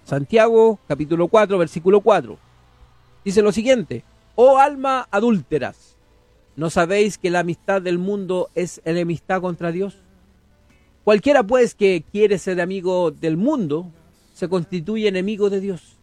Santiago 0.05 0.79
capítulo 0.87 1.27
4, 1.27 1.59
versículo 1.59 2.01
4. 2.01 2.39
Dice 3.25 3.43
lo 3.43 3.51
siguiente, 3.51 4.05
oh 4.37 4.59
alma 4.59 5.09
adúlteras, 5.11 5.97
¿no 6.55 6.71
sabéis 6.71 7.19
que 7.19 7.31
la 7.31 7.41
amistad 7.41 7.83
del 7.83 7.99
mundo 7.99 8.49
es 8.55 8.81
enemistad 8.85 9.41
contra 9.41 9.73
Dios? 9.73 9.99
Cualquiera 11.03 11.43
pues 11.43 11.75
que 11.75 12.05
quiere 12.13 12.39
ser 12.39 12.61
amigo 12.61 13.11
del 13.11 13.37
mundo, 13.37 13.91
se 14.35 14.49
constituye 14.49 15.09
enemigo 15.09 15.51
de 15.51 15.61
Dios. 15.61 15.97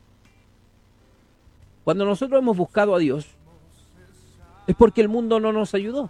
Cuando 1.86 2.04
nosotros 2.04 2.42
hemos 2.42 2.58
buscado 2.58 2.96
a 2.96 3.00
Dios, 3.00 3.28
es 4.68 4.76
porque 4.76 5.00
el 5.00 5.08
mundo 5.08 5.40
no 5.40 5.54
nos 5.54 5.74
ayudó. 5.74 6.10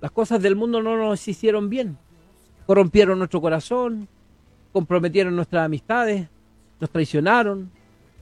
Las 0.00 0.10
cosas 0.10 0.40
del 0.40 0.56
mundo 0.56 0.82
no 0.82 0.96
nos 0.96 1.28
hicieron 1.28 1.68
bien 1.68 1.98
corrompieron 2.66 3.18
nuestro 3.18 3.40
corazón, 3.40 4.08
comprometieron 4.72 5.34
nuestras 5.34 5.64
amistades, 5.64 6.28
nos 6.80 6.90
traicionaron, 6.90 7.70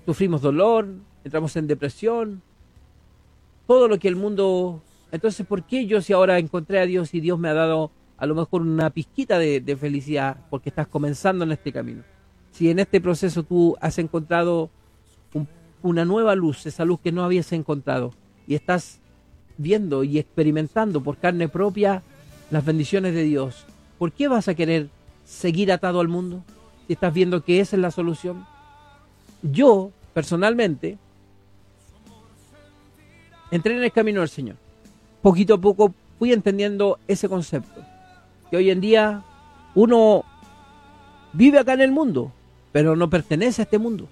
sufrimos 0.06 0.42
dolor, 0.42 0.86
entramos 1.24 1.56
en 1.56 1.66
depresión, 1.66 2.42
todo 3.66 3.88
lo 3.88 3.98
que 3.98 4.08
el 4.08 4.16
mundo... 4.16 4.82
Entonces, 5.10 5.46
¿por 5.46 5.62
qué 5.62 5.86
yo 5.86 6.00
si 6.00 6.12
ahora 6.12 6.38
encontré 6.38 6.80
a 6.80 6.86
Dios 6.86 7.14
y 7.14 7.20
Dios 7.20 7.38
me 7.38 7.48
ha 7.48 7.54
dado 7.54 7.90
a 8.16 8.26
lo 8.26 8.34
mejor 8.34 8.62
una 8.62 8.90
pizquita 8.90 9.38
de, 9.38 9.76
felicidad 9.80 10.36
porque 10.50 10.68
estás 10.68 10.88
comenzando 10.88 11.44
en 11.44 11.52
este 11.52 11.72
camino? 11.72 12.02
Si 12.50 12.70
en 12.70 12.78
este 12.78 13.00
proceso 13.00 13.42
tú 13.42 13.76
has 13.80 13.98
encontrado 13.98 14.70
una 15.82 16.04
nueva 16.04 16.34
luz, 16.34 16.66
esa 16.66 16.84
luz 16.84 17.00
que 17.00 17.12
no 17.12 17.24
habías 17.24 17.52
encontrado, 17.52 18.12
y 18.46 18.54
estás 18.54 19.00
viendo 19.56 20.04
y 20.04 20.18
experimentando 20.18 21.02
por 21.02 21.18
carne 21.18 21.48
propia 21.48 22.02
las 22.50 22.64
bendiciones 22.64 23.14
de 23.14 23.22
Dios, 23.22 23.66
¿por 24.04 24.12
qué 24.12 24.28
vas 24.28 24.48
a 24.48 24.54
querer 24.54 24.90
seguir 25.24 25.72
atado 25.72 25.98
al 25.98 26.08
mundo 26.08 26.44
si 26.86 26.92
estás 26.92 27.14
viendo 27.14 27.42
que 27.42 27.60
esa 27.60 27.76
es 27.76 27.80
la 27.80 27.90
solución? 27.90 28.44
Yo, 29.40 29.92
personalmente, 30.12 30.98
entré 33.50 33.74
en 33.74 33.82
el 33.82 33.90
camino 33.92 34.20
del 34.20 34.28
Señor. 34.28 34.56
Poquito 35.22 35.54
a 35.54 35.58
poco 35.58 35.94
fui 36.18 36.34
entendiendo 36.34 36.98
ese 37.08 37.30
concepto. 37.30 37.80
Que 38.50 38.58
hoy 38.58 38.68
en 38.68 38.82
día 38.82 39.22
uno 39.74 40.22
vive 41.32 41.58
acá 41.58 41.72
en 41.72 41.80
el 41.80 41.90
mundo, 41.90 42.30
pero 42.72 42.96
no 42.96 43.08
pertenece 43.08 43.62
a 43.62 43.64
este 43.64 43.78
mundo. 43.78 44.06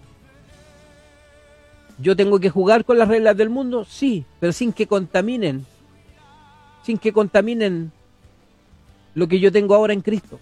Yo 1.99 2.17
tengo 2.17 2.41
que 2.41 2.49
jugar 2.49 2.87
con 2.87 2.97
las 2.97 3.09
reglas 3.09 3.37
del 3.37 3.51
mundo, 3.51 3.85
sí, 3.85 4.25
pero 4.41 4.55
sin 4.55 4.73
que 4.73 4.87
contaminen, 4.87 5.67
sin 6.83 6.97
que 6.97 7.13
contaminen 7.13 7.93
lo 9.15 9.29
que 9.29 9.41
yo 9.41 9.53
tengo 9.53 9.75
ahora 9.75 9.93
en 9.93 10.01
Cristo. 10.01 10.39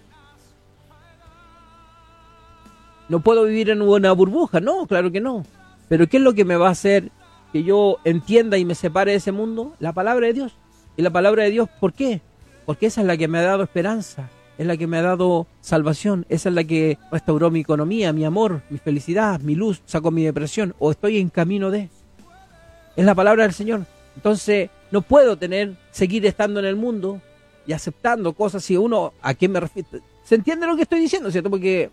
No 3.09 3.19
puedo 3.19 3.43
vivir 3.43 3.69
en 3.69 3.81
una 3.81 4.11
burbuja, 4.13 4.61
no, 4.61 4.87
claro 4.87 5.11
que 5.11 5.19
no. 5.19 5.45
Pero 5.89 6.07
¿qué 6.07 6.17
es 6.17 6.23
lo 6.23 6.33
que 6.33 6.45
me 6.45 6.55
va 6.55 6.69
a 6.69 6.71
hacer 6.71 7.11
que 7.51 7.63
yo 7.63 7.97
entienda 8.05 8.57
y 8.57 8.63
me 8.63 8.75
separe 8.75 9.11
de 9.11 9.17
ese 9.17 9.33
mundo? 9.33 9.73
La 9.79 9.91
palabra 9.91 10.27
de 10.27 10.33
Dios. 10.33 10.55
Y 10.95 11.01
la 11.01 11.09
palabra 11.09 11.43
de 11.43 11.51
Dios, 11.51 11.69
¿por 11.79 11.93
qué? 11.93 12.21
Porque 12.65 12.85
esa 12.85 13.01
es 13.01 13.07
la 13.07 13.17
que 13.17 13.27
me 13.27 13.39
ha 13.39 13.43
dado 13.43 13.63
esperanza, 13.63 14.29
es 14.57 14.65
la 14.65 14.77
que 14.77 14.87
me 14.87 14.97
ha 14.97 15.01
dado 15.01 15.47
salvación, 15.59 16.25
esa 16.29 16.49
es 16.49 16.55
la 16.55 16.63
que 16.63 16.97
restauró 17.11 17.51
mi 17.51 17.61
economía, 17.61 18.13
mi 18.13 18.23
amor, 18.23 18.61
mi 18.69 18.77
felicidad, 18.77 19.41
mi 19.41 19.55
luz, 19.55 19.81
sacó 19.85 20.11
mi 20.11 20.23
depresión, 20.23 20.73
o 20.79 20.91
estoy 20.91 21.17
en 21.17 21.29
camino 21.29 21.71
de. 21.71 21.89
Es 22.95 23.03
la 23.05 23.15
palabra 23.15 23.43
del 23.43 23.53
Señor. 23.53 23.85
Entonces, 24.15 24.69
no 24.91 25.01
puedo 25.01 25.37
tener, 25.37 25.75
seguir 25.91 26.25
estando 26.25 26.59
en 26.59 26.65
el 26.65 26.75
mundo 26.75 27.21
y 27.65 27.73
aceptando 27.73 28.33
cosas 28.33 28.63
si 28.63 28.77
uno, 28.77 29.13
¿a 29.21 29.33
qué 29.33 29.47
me 29.47 29.59
refiero? 29.59 29.89
¿Se 30.23 30.35
entiende 30.35 30.67
lo 30.67 30.75
que 30.75 30.83
estoy 30.83 30.99
diciendo, 30.99 31.31
cierto? 31.31 31.49
Porque 31.49 31.89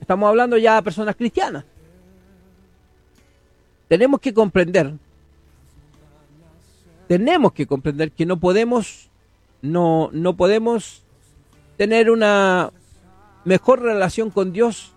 estamos 0.00 0.28
hablando 0.28 0.56
ya 0.56 0.76
de 0.76 0.82
personas 0.82 1.16
cristianas. 1.16 1.64
Tenemos 3.88 4.20
que 4.20 4.32
comprender, 4.32 4.94
tenemos 7.08 7.52
que 7.52 7.66
comprender 7.66 8.10
que 8.12 8.24
no 8.24 8.38
podemos, 8.38 9.10
no, 9.60 10.08
no 10.12 10.34
podemos 10.34 11.02
tener 11.76 12.10
una 12.10 12.72
mejor 13.44 13.82
relación 13.82 14.30
con 14.30 14.52
Dios, 14.52 14.92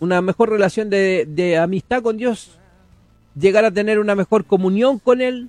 una 0.00 0.20
mejor 0.20 0.50
relación 0.50 0.90
de, 0.90 1.26
de 1.26 1.56
amistad 1.56 2.02
con 2.02 2.16
Dios, 2.16 2.58
llegar 3.38 3.64
a 3.64 3.70
tener 3.70 3.98
una 3.98 4.14
mejor 4.14 4.44
comunión 4.44 4.98
con 4.98 5.20
Él, 5.22 5.48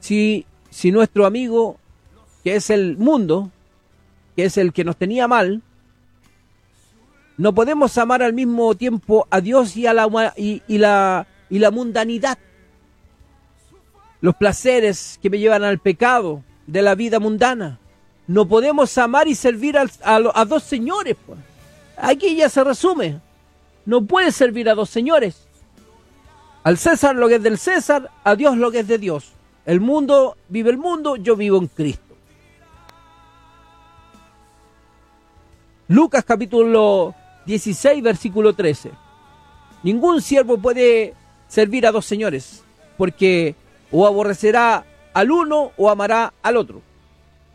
si, 0.00 0.46
si 0.70 0.92
nuestro 0.92 1.26
amigo 1.26 1.78
que 2.44 2.56
es 2.56 2.70
el 2.70 2.98
mundo, 2.98 3.50
que 4.36 4.44
es 4.44 4.58
el 4.58 4.72
que 4.72 4.84
nos 4.84 4.96
tenía 4.96 5.26
mal, 5.26 5.62
no 7.36 7.52
podemos 7.54 7.96
amar 7.98 8.22
al 8.22 8.32
mismo 8.32 8.74
tiempo 8.76 9.26
a 9.30 9.40
Dios 9.40 9.76
y 9.76 9.86
a 9.86 9.94
la, 9.94 10.32
y, 10.36 10.62
la, 10.78 11.26
y 11.50 11.58
la 11.58 11.70
mundanidad. 11.70 12.38
Los 14.20 14.36
placeres 14.36 15.18
que 15.20 15.30
me 15.30 15.38
llevan 15.38 15.64
al 15.64 15.80
pecado 15.80 16.44
de 16.66 16.82
la 16.82 16.94
vida 16.94 17.18
mundana. 17.18 17.78
No 18.26 18.46
podemos 18.46 18.96
amar 18.98 19.26
y 19.26 19.34
servir 19.34 19.76
a, 19.76 19.86
a, 20.02 20.44
dos 20.44 20.62
señores. 20.62 21.16
Pues. 21.26 21.38
Aquí 21.96 22.36
ya 22.36 22.48
se 22.48 22.62
resume. 22.62 23.20
No 23.84 24.04
puedes 24.06 24.36
servir 24.36 24.68
a 24.68 24.74
dos 24.74 24.88
señores. 24.90 25.46
Al 26.62 26.78
César 26.78 27.16
lo 27.16 27.28
que 27.28 27.34
es 27.34 27.42
del 27.42 27.58
César, 27.58 28.10
a 28.22 28.36
Dios 28.36 28.56
lo 28.56 28.70
que 28.70 28.80
es 28.80 28.88
de 28.88 28.98
Dios. 28.98 29.32
El 29.66 29.80
mundo 29.80 30.36
vive 30.48 30.70
el 30.70 30.78
mundo, 30.78 31.16
yo 31.16 31.36
vivo 31.36 31.58
en 31.58 31.66
Cristo. 31.66 32.03
Lucas 35.88 36.24
capítulo 36.24 37.14
16, 37.44 38.02
versículo 38.02 38.54
13. 38.54 38.90
Ningún 39.82 40.22
siervo 40.22 40.56
puede 40.56 41.12
servir 41.46 41.86
a 41.86 41.92
dos 41.92 42.06
señores, 42.06 42.64
porque 42.96 43.54
o 43.92 44.06
aborrecerá 44.06 44.86
al 45.12 45.30
uno 45.30 45.72
o 45.76 45.90
amará 45.90 46.32
al 46.42 46.56
otro, 46.56 46.80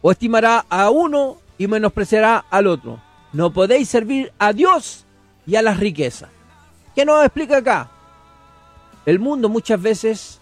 o 0.03 0.11
estimará 0.11 0.63
a 0.69 0.91
uno 0.91 1.37
y 1.57 1.65
menospreciará 1.65 2.45
al 2.51 2.67
otro. 2.67 3.01
No 3.33 3.51
podéis 3.51 3.89
servir 3.89 4.31
a 4.37 4.53
Dios 4.53 5.05
y 5.47 5.55
a 5.55 5.63
las 5.63 5.79
riquezas. 5.79 6.29
¿Qué 6.93 7.05
nos 7.05 7.25
explica 7.25 7.57
acá? 7.57 7.89
El 9.07 9.17
mundo 9.17 9.49
muchas 9.49 9.81
veces, 9.81 10.39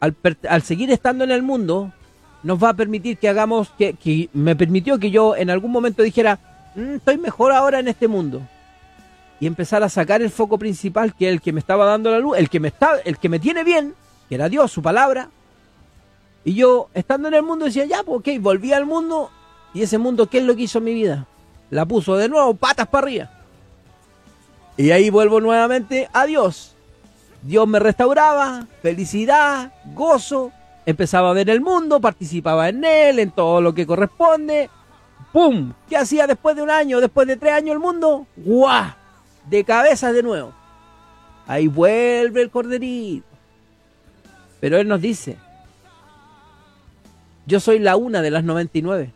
al, 0.00 0.62
seguir 0.62 0.90
estando 0.90 1.24
en 1.24 1.32
el 1.32 1.42
mundo, 1.42 1.92
nos 2.42 2.62
va 2.62 2.70
a 2.70 2.74
permitir 2.74 3.18
que 3.18 3.28
hagamos, 3.28 3.68
que, 3.76 3.92
que 3.92 4.30
me 4.32 4.56
permitió 4.56 4.98
que 4.98 5.10
yo 5.10 5.36
en 5.36 5.50
algún 5.50 5.70
momento 5.70 6.02
dijera, 6.02 6.49
mm, 6.74 6.94
estoy 6.96 7.18
mejor 7.18 7.52
ahora 7.52 7.78
en 7.78 7.88
este 7.88 8.08
mundo 8.08 8.42
y 9.40 9.46
empezar 9.46 9.82
a 9.82 9.88
sacar 9.88 10.20
el 10.20 10.30
foco 10.30 10.58
principal, 10.58 11.14
que 11.14 11.26
es 11.28 11.32
el 11.32 11.40
que 11.40 11.52
me 11.52 11.60
estaba 11.60 11.86
dando 11.86 12.10
la 12.10 12.18
luz, 12.18 12.36
el 12.36 12.50
que 12.50 12.60
me 12.60 12.68
está, 12.68 12.98
el 13.04 13.18
que 13.18 13.30
me 13.30 13.38
tiene 13.38 13.64
bien, 13.64 13.94
que 14.28 14.34
era 14.34 14.50
Dios, 14.50 14.70
su 14.70 14.82
palabra. 14.82 15.30
Y 16.44 16.54
yo, 16.54 16.88
estando 16.92 17.28
en 17.28 17.34
el 17.34 17.42
mundo, 17.42 17.64
decía, 17.64 17.86
ya, 17.86 18.02
pues 18.02 18.20
ok, 18.20 18.42
volví 18.42 18.72
al 18.74 18.84
mundo, 18.84 19.30
y 19.72 19.82
ese 19.82 19.96
mundo, 19.98 20.26
¿qué 20.26 20.38
es 20.38 20.44
lo 20.44 20.54
que 20.54 20.62
hizo 20.62 20.78
en 20.78 20.84
mi 20.84 20.94
vida? 20.94 21.26
La 21.70 21.86
puso 21.86 22.16
de 22.16 22.28
nuevo, 22.28 22.54
patas 22.54 22.88
para 22.88 23.06
arriba. 23.06 23.30
Y 24.76 24.90
ahí 24.90 25.10
vuelvo 25.10 25.40
nuevamente 25.40 26.08
a 26.12 26.26
Dios. 26.26 26.74
Dios 27.42 27.66
me 27.66 27.78
restauraba, 27.78 28.66
felicidad, 28.82 29.72
gozo, 29.94 30.52
empezaba 30.84 31.30
a 31.30 31.34
ver 31.34 31.48
el 31.48 31.60
mundo, 31.60 32.00
participaba 32.00 32.68
en 32.68 32.84
él, 32.84 33.18
en 33.18 33.30
todo 33.30 33.60
lo 33.60 33.74
que 33.74 33.86
corresponde. 33.86 34.68
¡Pum! 35.32 35.72
¿Qué 35.88 35.96
hacía 35.96 36.26
después 36.26 36.56
de 36.56 36.62
un 36.62 36.70
año, 36.70 37.00
después 37.00 37.26
de 37.26 37.36
tres 37.36 37.52
años 37.52 37.74
el 37.74 37.78
mundo? 37.80 38.26
¡Guau! 38.36 39.00
de 39.48 39.64
cabeza 39.64 40.12
de 40.12 40.22
nuevo. 40.22 40.52
Ahí 41.46 41.66
vuelve 41.66 42.42
el 42.42 42.50
corderito. 42.50 43.26
Pero 44.60 44.78
Él 44.78 44.86
nos 44.86 45.00
dice, 45.00 45.36
yo 47.46 47.60
soy 47.60 47.78
la 47.78 47.96
una 47.96 48.22
de 48.22 48.30
las 48.30 48.44
99. 48.44 49.12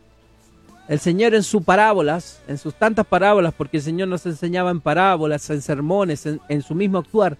El 0.87 0.99
Señor 0.99 1.33
en 1.33 1.43
sus 1.43 1.63
parábolas, 1.63 2.41
en 2.47 2.57
sus 2.57 2.75
tantas 2.75 3.05
parábolas, 3.05 3.53
porque 3.53 3.77
el 3.77 3.83
Señor 3.83 4.07
nos 4.07 4.25
enseñaba 4.25 4.71
en 4.71 4.81
parábolas, 4.81 5.49
en 5.49 5.61
sermones, 5.61 6.25
en, 6.25 6.61
su 6.61 6.75
mismo 6.75 6.99
actuar, 6.99 7.37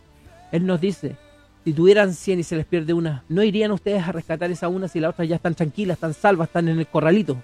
Él 0.51 0.65
nos 0.65 0.81
dice, 0.81 1.15
si 1.63 1.73
tuvieran 1.73 2.13
100 2.13 2.39
y 2.39 2.43
se 2.43 2.55
les 2.55 2.65
pierde 2.65 2.93
una, 2.93 3.23
¿no 3.29 3.43
irían 3.43 3.71
ustedes 3.71 4.03
a 4.03 4.11
rescatar 4.11 4.49
esa 4.49 4.67
una 4.67 4.87
si 4.87 4.99
la 4.99 5.09
otra 5.09 5.25
ya 5.25 5.35
están 5.35 5.53
tranquilas, 5.53 5.97
están 5.97 6.13
salvas, 6.13 6.47
están 6.47 6.69
en 6.69 6.79
el 6.79 6.87
corralito? 6.87 7.37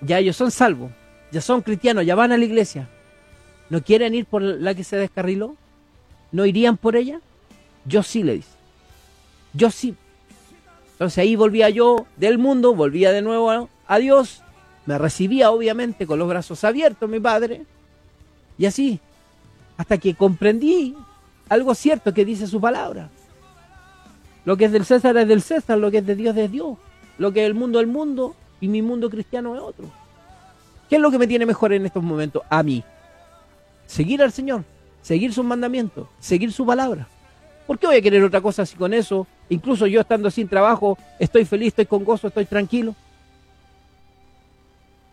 Ya 0.00 0.18
ellos 0.18 0.36
son 0.36 0.50
salvos, 0.50 0.90
ya 1.32 1.40
son 1.40 1.62
cristianos, 1.62 2.04
ya 2.04 2.14
van 2.14 2.32
a 2.32 2.36
la 2.36 2.44
iglesia. 2.44 2.88
¿No 3.70 3.82
quieren 3.82 4.14
ir 4.14 4.26
por 4.26 4.42
la 4.42 4.74
que 4.74 4.84
se 4.84 4.96
descarriló? 4.96 5.56
¿No 6.32 6.46
irían 6.46 6.76
por 6.76 6.96
ella? 6.96 7.20
Yo 7.84 8.02
sí, 8.02 8.22
le 8.22 8.34
dice. 8.34 8.50
Yo 9.52 9.70
sí. 9.70 9.94
Entonces 10.92 11.18
ahí 11.18 11.36
volvía 11.36 11.70
yo 11.70 12.06
del 12.16 12.38
mundo, 12.38 12.74
volvía 12.74 13.12
de 13.12 13.22
nuevo 13.22 13.68
a 13.86 13.98
Dios, 13.98 14.42
me 14.86 14.98
recibía 14.98 15.50
obviamente 15.50 16.06
con 16.06 16.18
los 16.18 16.28
brazos 16.28 16.62
abiertos 16.64 17.08
mi 17.08 17.20
padre, 17.20 17.64
y 18.58 18.66
así, 18.66 19.00
hasta 19.76 19.98
que 19.98 20.14
comprendí 20.14 20.94
algo 21.48 21.74
cierto 21.74 22.14
que 22.14 22.24
dice 22.24 22.46
su 22.46 22.60
palabra. 22.60 23.10
Lo 24.44 24.56
que 24.56 24.66
es 24.66 24.72
del 24.72 24.84
César 24.84 25.16
es 25.16 25.26
del 25.26 25.42
César, 25.42 25.78
lo 25.78 25.90
que 25.90 25.98
es 25.98 26.06
de 26.06 26.14
Dios 26.14 26.36
es 26.36 26.50
Dios, 26.50 26.76
lo 27.18 27.32
que 27.32 27.42
es 27.42 27.46
el 27.46 27.54
mundo 27.54 27.80
es 27.80 27.84
el 27.84 27.90
mundo 27.90 28.36
y 28.64 28.68
mi 28.68 28.80
mundo 28.80 29.10
cristiano 29.10 29.54
es 29.54 29.60
otro. 29.60 29.84
¿Qué 30.88 30.96
es 30.96 31.02
lo 31.02 31.10
que 31.10 31.18
me 31.18 31.26
tiene 31.26 31.44
mejor 31.44 31.74
en 31.74 31.84
estos 31.84 32.02
momentos? 32.02 32.42
A 32.48 32.62
mí 32.62 32.82
seguir 33.86 34.22
al 34.22 34.32
Señor, 34.32 34.64
seguir 35.02 35.34
sus 35.34 35.44
mandamientos, 35.44 36.08
seguir 36.18 36.50
su 36.50 36.64
palabra. 36.64 37.06
¿Por 37.66 37.78
qué 37.78 37.88
voy 37.88 37.96
a 37.96 38.00
querer 38.00 38.24
otra 38.24 38.40
cosa 38.40 38.64
si 38.64 38.74
con 38.74 38.94
eso, 38.94 39.26
incluso 39.50 39.86
yo 39.86 40.00
estando 40.00 40.30
sin 40.30 40.48
trabajo, 40.48 40.96
estoy 41.18 41.44
feliz, 41.44 41.68
estoy 41.68 41.84
con 41.84 42.04
gozo, 42.04 42.28
estoy 42.28 42.46
tranquilo? 42.46 42.94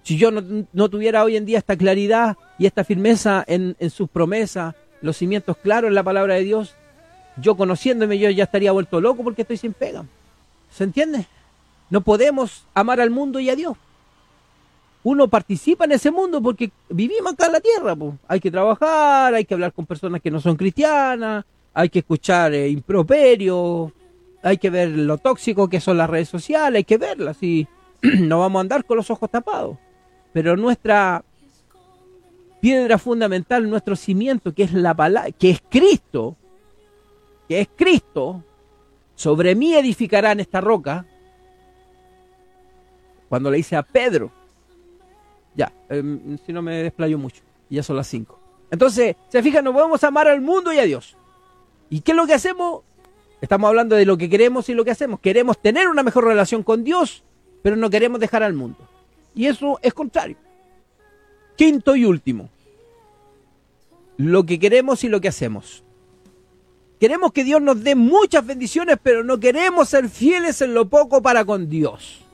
Si 0.04 0.18
yo 0.18 0.32
no, 0.32 0.90
tuviera 0.90 1.26
hoy 1.26 1.36
en 1.36 1.46
día 1.46 1.58
esta 1.58 1.76
claridad 1.76 2.38
y 2.58 2.68
esta 2.68 2.86
firmeza 2.86 3.44
en, 3.48 3.76
en 3.80 3.90
sus 3.90 4.10
promesas, 4.10 4.76
los 5.02 5.18
cimientos 5.18 5.58
claros 5.58 5.90
en 5.90 5.96
la 5.96 6.04
palabra 6.04 6.36
de 6.36 6.44
Dios, 6.46 6.74
yo 7.36 7.58
conociéndome 7.58 8.18
yo 8.18 8.30
ya 8.30 8.46
estaría 8.46 8.72
vuelto 8.72 9.02
loco 9.02 9.26
porque 9.26 9.42
estoy 9.42 9.58
sin 9.58 9.74
pega. 9.74 10.06
¿Se 10.72 10.86
entiende? 10.86 11.28
No 11.92 12.02
podemos 12.02 12.66
amar 12.74 13.00
al 13.00 13.12
mundo 13.12 13.40
y 13.40 13.52
a 13.52 13.56
Dios 13.56 13.78
uno 15.04 15.28
participa 15.28 15.86
en 15.86 15.94
ese 15.94 16.12
mundo 16.12 16.42
porque 16.42 16.72
vivimos 16.90 17.34
acá 17.34 17.48
en 17.48 17.54
la 17.54 17.60
tierra. 17.60 17.96
Hay 18.28 18.40
que 18.40 18.52
trabajar, 18.52 19.34
hay 19.34 19.46
que 19.46 19.54
hablar 19.54 19.74
con 19.74 19.86
personas 19.86 20.22
que 20.22 20.30
no 20.30 20.40
son 20.40 20.56
cristianas, 20.56 21.46
hay 21.74 21.90
que 21.90 22.00
escuchar 22.00 22.54
eh, 22.54 22.82
hay 24.44 24.58
que 24.58 24.70
ver 24.70 24.90
lo 24.90 25.18
tóxico 25.18 25.70
que 25.70 25.80
son 25.80 25.98
las 25.98 26.10
redes 26.10 26.30
sociales, 26.30 26.78
hay 26.78 26.84
que 26.84 26.98
verlas 26.98 27.42
y 27.42 27.68
no 28.02 28.40
vamos 28.40 28.60
a 28.60 28.62
andar 28.62 28.86
con 28.86 28.98
los 28.98 29.10
ojos 29.10 29.30
tapados. 29.30 29.78
Pero 30.34 30.56
nuestra 30.56 31.24
piedra 32.60 32.98
fundamental, 32.98 33.70
nuestro 33.70 33.96
cimiento, 33.96 34.54
que 34.54 34.64
es 34.64 34.74
la 34.74 34.94
palabra, 34.94 35.32
que 35.32 35.50
es 35.50 35.64
Cristo, 35.68 36.36
que 37.48 37.62
es 37.62 37.70
Cristo, 37.76 38.44
sobre 39.16 39.56
mí 39.56 39.74
edificarán 39.74 40.40
esta 40.40 40.62
roca. 40.62 41.06
Cuando 43.32 43.50
le 43.50 43.56
dice 43.56 43.78
a 43.78 43.82
Pedro, 43.82 44.30
ya, 45.56 45.72
em, 45.88 46.38
si 46.46 46.52
no 46.52 46.62
me 46.62 46.84
desplayo 46.84 47.18
mucho. 47.18 47.42
Ya 47.70 47.82
son 47.82 47.96
las 47.96 48.08
5. 48.08 48.38
Entonces, 48.70 49.16
se 49.30 49.42
fijan, 49.42 49.64
nos 49.64 49.74
podemos 49.74 50.04
amar 50.04 50.28
al 50.28 50.42
mundo 50.42 50.74
y 50.74 50.80
a 50.80 50.84
Dios. 50.84 51.16
¿Y 51.90 52.02
qué 52.02 52.12
es 52.12 52.18
lo 52.18 52.28
que 52.28 52.34
hacemos? 52.34 52.82
Estamos 53.40 53.70
hablando 53.70 53.96
de 53.96 54.06
lo 54.06 54.18
que 54.18 54.30
queremos 54.30 54.68
y 54.68 54.74
lo 54.74 54.84
que 54.84 54.92
hacemos. 54.92 55.22
Queremos 55.22 55.62
tener 55.62 55.88
una 55.88 56.04
mejor 56.04 56.26
relación 56.26 56.62
con 56.62 56.84
Dios, 56.84 57.24
pero 57.62 57.78
no 57.78 57.90
queremos 57.90 58.20
dejar 58.20 58.44
al 58.44 58.52
mundo. 58.52 58.80
Y 59.34 59.46
eso 59.46 59.80
es 59.82 59.94
contrario. 59.94 60.36
Quinto 61.56 61.96
y 61.96 62.04
último. 62.04 62.50
Lo 64.18 64.46
que 64.46 64.60
queremos 64.60 65.06
y 65.06 65.08
lo 65.08 65.22
que 65.22 65.30
hacemos. 65.30 65.86
Queremos 67.00 67.32
que 67.32 67.46
Dios 67.46 67.62
nos 67.62 67.82
dé 67.82 67.96
muchas 67.96 68.46
bendiciones, 68.46 68.98
pero 69.02 69.24
no 69.24 69.40
queremos 69.40 69.88
ser 69.88 70.10
fieles 70.10 70.62
en 70.62 70.74
lo 70.74 70.90
poco 70.90 71.22
para 71.22 71.46
con 71.46 71.70
Dios. 71.70 72.26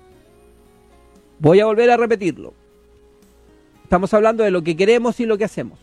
Voy 1.40 1.60
a 1.60 1.66
volver 1.66 1.90
a 1.92 1.98
repetirlo. 1.98 2.54
Estamos 3.84 4.14
hablando 4.14 4.44
de 4.44 4.52
lo 4.52 4.64
que 4.64 4.76
queremos 4.76 5.20
y 5.20 5.26
lo 5.26 5.38
que 5.38 5.46
hacemos. 5.46 5.80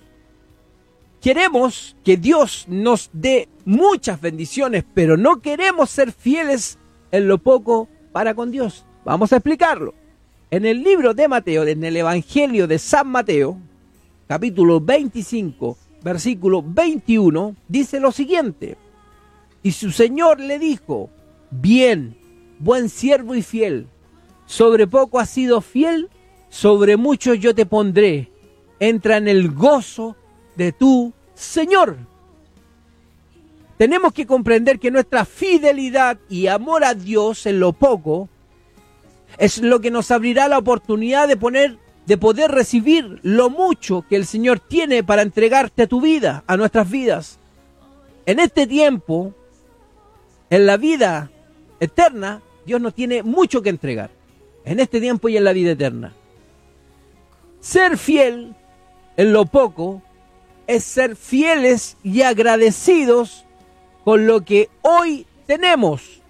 Queremos 1.21 1.97
que 2.05 2.17
Dios 2.17 2.67
nos 2.69 3.09
dé 3.13 3.49
muchas 3.65 4.21
bendiciones, 4.21 4.85
pero 4.93 5.17
no 5.17 5.41
queremos 5.41 5.89
ser 5.89 6.13
fieles 6.13 6.79
en 7.13 7.29
lo 7.29 7.39
poco 7.39 7.89
para 8.13 8.35
con 8.35 8.51
Dios. 8.51 8.85
Vamos 9.05 9.33
a 9.33 9.37
explicarlo. 9.37 9.95
En 10.51 10.67
el 10.67 10.83
libro 10.83 11.15
de 11.15 11.29
Mateo, 11.29 11.67
en 11.67 11.83
el 11.83 11.97
Evangelio 11.97 12.67
de 12.67 12.79
San 12.79 13.09
Mateo, 13.09 13.59
capítulo 14.29 14.81
25, 14.81 15.79
versículo 16.03 16.63
21, 16.63 17.57
dice 17.69 18.01
lo 18.01 18.13
siguiente. 18.13 18.77
Y 19.63 19.73
su 19.73 19.93
Señor 19.93 20.41
le 20.41 20.59
dijo, 20.59 21.09
bien, 21.51 22.19
buen 22.59 22.91
siervo 22.91 23.35
y 23.35 23.43
fiel, 23.43 23.87
sobre 24.55 24.87
poco 24.87 25.19
has 25.19 25.31
sido 25.31 25.61
fiel, 25.61 26.09
sobre 26.49 26.97
mucho 26.97 27.35
yo 27.35 27.57
te 27.57 27.67
pondré, 27.67 28.31
entra 28.79 29.17
en 29.17 29.27
el 29.27 29.51
gozo 29.51 30.15
de 30.55 30.71
tu 30.71 31.13
Señor. 31.35 31.97
Tenemos 33.79 34.13
que 34.13 34.29
comprender 34.29 34.79
que 34.79 34.93
nuestra 34.93 35.25
fidelidad 35.25 36.21
y 36.29 36.47
amor 36.47 36.85
a 36.85 36.95
Dios 36.95 37.47
en 37.47 37.59
lo 37.59 37.73
poco 37.73 38.29
es 39.39 39.61
lo 39.61 39.81
que 39.81 39.91
nos 39.91 40.13
abrirá 40.13 40.47
la 40.47 40.59
oportunidad 40.59 41.27
de 41.27 41.37
poner 41.37 41.77
de 42.07 42.17
poder 42.17 42.53
recibir 42.53 43.19
lo 43.25 43.51
mucho 43.51 44.05
que 44.09 44.15
el 44.15 44.25
Señor 44.25 44.61
tiene 44.61 45.03
para 45.03 45.23
entregarte 45.23 45.83
a 45.83 45.87
tu 45.89 46.01
vida, 46.01 46.45
a 46.47 46.57
nuestras 46.57 46.89
vidas. 46.89 47.41
En 48.25 48.39
este 48.39 48.69
tiempo, 48.69 49.35
en 50.49 50.67
la 50.67 50.77
vida 50.77 51.31
eterna, 51.81 52.41
Dios 52.65 52.81
nos 52.81 52.95
tiene 52.95 53.25
mucho 53.25 53.61
que 53.61 53.71
entregar. 53.71 54.11
En 54.65 54.81
este 54.81 55.01
tiempo 55.01 55.29
y 55.29 55.37
en 55.37 55.45
la 55.45 55.53
vida 55.53 55.73
eterna. 55.73 56.13
Ser 57.61 57.99
fiel 57.99 58.55
en 59.17 59.33
lo 59.33 59.47
poco 59.47 60.03
es 60.67 60.85
ser 60.85 61.17
fieles 61.17 61.97
y 62.03 62.23
agradecidos 62.23 63.45
con 64.05 64.27
lo 64.27 64.45
que 64.45 64.69
hoy 64.83 65.27
tenemos. 65.47 66.21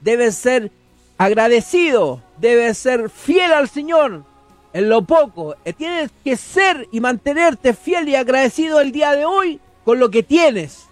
Debes 0.00 0.36
ser 0.36 0.70
agradecido, 1.18 2.22
debes 2.38 2.78
ser 2.78 3.10
fiel 3.10 3.52
al 3.52 3.68
Señor 3.68 4.24
en 4.72 4.88
lo 4.88 5.02
poco. 5.02 5.56
Tienes 5.76 6.10
que 6.22 6.36
ser 6.36 6.88
y 6.92 7.00
mantenerte 7.00 7.72
fiel 7.72 8.08
y 8.08 8.14
agradecido 8.14 8.80
el 8.80 8.92
día 8.92 9.12
de 9.12 9.24
hoy 9.24 9.60
con 9.84 9.98
lo 9.98 10.10
que 10.10 10.22
tienes, 10.22 10.86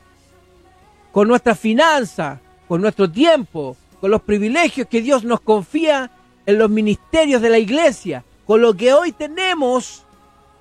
con 1.13 1.29
nuestra 1.29 1.55
finanza, 1.55 2.41
con 2.67 2.81
nuestro 2.81 3.11
tiempo, 3.11 3.77
con 4.01 4.11
los 4.11 4.23
privilegios 4.23 4.89
que 4.89 5.03
Dios 5.03 5.25
nos 5.25 5.41
confía 5.41 6.11
en 6.47 6.59
los 6.59 6.71
ministerios 6.71 7.41
de 7.43 7.51
la 7.51 7.59
iglesia, 7.59 8.25
con 8.47 8.61
lo 8.61 8.75
que 8.75 8.93
hoy 8.93 9.13
tenemos, 9.13 10.05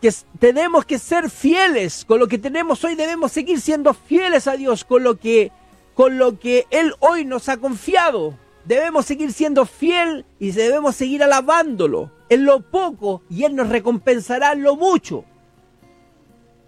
que 0.01 0.11
tenemos 0.39 0.85
que 0.85 0.99
ser 0.99 1.29
fieles, 1.29 2.05
con 2.05 2.19
lo 2.19 2.27
que 2.27 2.37
tenemos 2.37 2.83
hoy 2.83 2.95
debemos 2.95 3.31
seguir 3.31 3.59
siendo 3.59 3.93
fieles 3.93 4.47
a 4.47 4.55
Dios, 4.55 4.85
con 4.85 5.03
lo 5.03 5.17
que 5.17 5.51
con 5.93 6.17
lo 6.17 6.39
que 6.39 6.65
él 6.71 6.93
hoy 6.99 7.25
nos 7.25 7.49
ha 7.49 7.57
confiado. 7.57 8.37
Debemos 8.65 9.05
seguir 9.05 9.33
siendo 9.33 9.65
fiel 9.65 10.25
y 10.39 10.51
debemos 10.51 10.95
seguir 10.95 11.21
alabándolo 11.21 12.11
en 12.29 12.45
lo 12.45 12.61
poco 12.61 13.21
y 13.29 13.43
él 13.43 13.55
nos 13.55 13.69
recompensará 13.69 14.53
en 14.53 14.63
lo 14.63 14.75
mucho. 14.75 15.25